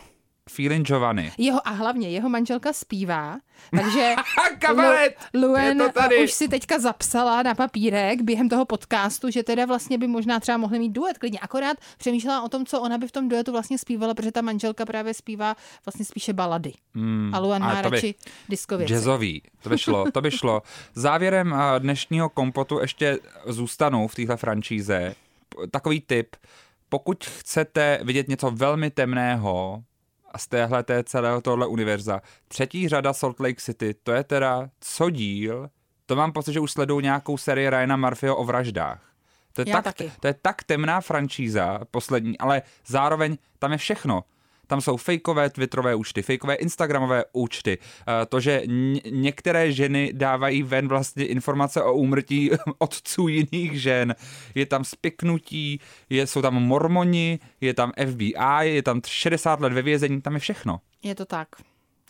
[0.51, 1.33] Feeling Giovanni.
[1.39, 3.39] Jeho, a hlavně jeho manželka zpívá,
[3.77, 4.15] takže
[4.59, 5.17] Kabaret!
[5.35, 6.25] Lu- Luen Je to tady.
[6.25, 10.59] už si teďka zapsala na papírek během toho podcastu, že teda vlastně by možná třeba
[10.59, 11.39] mohli mít duet klidně.
[11.39, 14.87] Akorát přemýšlela o tom, co ona by v tom duetu vlastně zpívala, protože ta manželka
[14.87, 16.73] právě zpívá vlastně spíše balady.
[16.95, 18.15] Hmm, A Luen má radši
[18.49, 18.93] disco věci.
[18.95, 20.63] Jazzový, to by šlo, to by šlo.
[20.95, 25.15] Závěrem eh, dnešního kompotu ještě zůstanou v téhle franšíze.
[25.49, 26.37] P- Takový tip,
[26.89, 29.83] pokud chcete vidět něco velmi temného
[30.31, 34.71] a z téhle té celého tohle univerza, třetí řada Salt Lake City, to je teda
[34.81, 35.71] co díl,
[36.07, 39.03] to mám pocit, že už sledují nějakou sérii Ryana Murphyho o vraždách.
[39.53, 40.13] To je, Já tak, taky.
[40.21, 44.25] to je tak temná franšíza poslední, ale zároveň tam je všechno.
[44.71, 47.79] Tam jsou fejkové twitterové účty, fejkové instagramové účty.
[47.79, 48.63] Eh, To, že
[49.11, 54.15] některé ženy dávají ven vlastně informace o úmrtí otců jiných žen.
[54.55, 59.83] Je tam spiknutí, je, jsou tam mormoni, je tam FBI, je tam 60 let ve
[59.83, 60.81] vězení, tam je všechno.
[61.03, 61.49] Je to tak.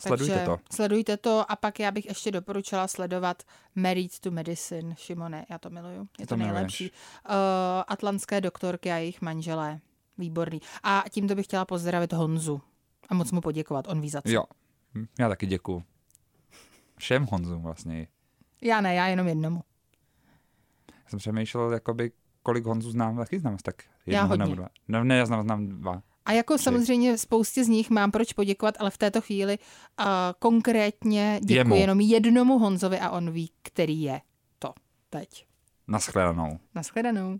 [0.01, 0.57] Sledujte Takže to.
[0.75, 3.43] Sledujte to a pak já bych ještě doporučila sledovat
[3.75, 6.91] Married to Medicine, Šimone, já to miluju, je to, To nejlepší.
[6.91, 7.35] Uh,
[7.87, 9.79] atlantské doktorky a jejich manželé,
[10.17, 10.61] výborný.
[10.83, 12.61] A tímto bych chtěla pozdravit Honzu
[13.09, 14.29] a moc mu poděkovat, on ví za co.
[14.31, 14.43] Jo,
[15.19, 15.83] já taky děkuju.
[16.97, 18.07] Všem Honzům vlastně.
[18.61, 19.61] Já ne, já jenom jednomu.
[20.91, 22.11] Já jsem přemýšlel, jakoby,
[22.43, 24.43] kolik Honzů znám, taky znám tak jednoho hodně.
[24.45, 24.67] nebo dva.
[24.87, 26.01] No, ne, já znám, znám dva.
[26.25, 29.59] A jako samozřejmě spoustě z nich mám proč poděkovat, ale v této chvíli
[29.99, 30.05] uh,
[30.39, 31.75] konkrétně děkuji Jemu.
[31.75, 34.21] jenom jednomu Honzovi a on ví, který je
[34.59, 34.73] to
[35.09, 35.45] teď.
[35.87, 36.59] Naschledanou.
[36.75, 37.39] Naschledanou.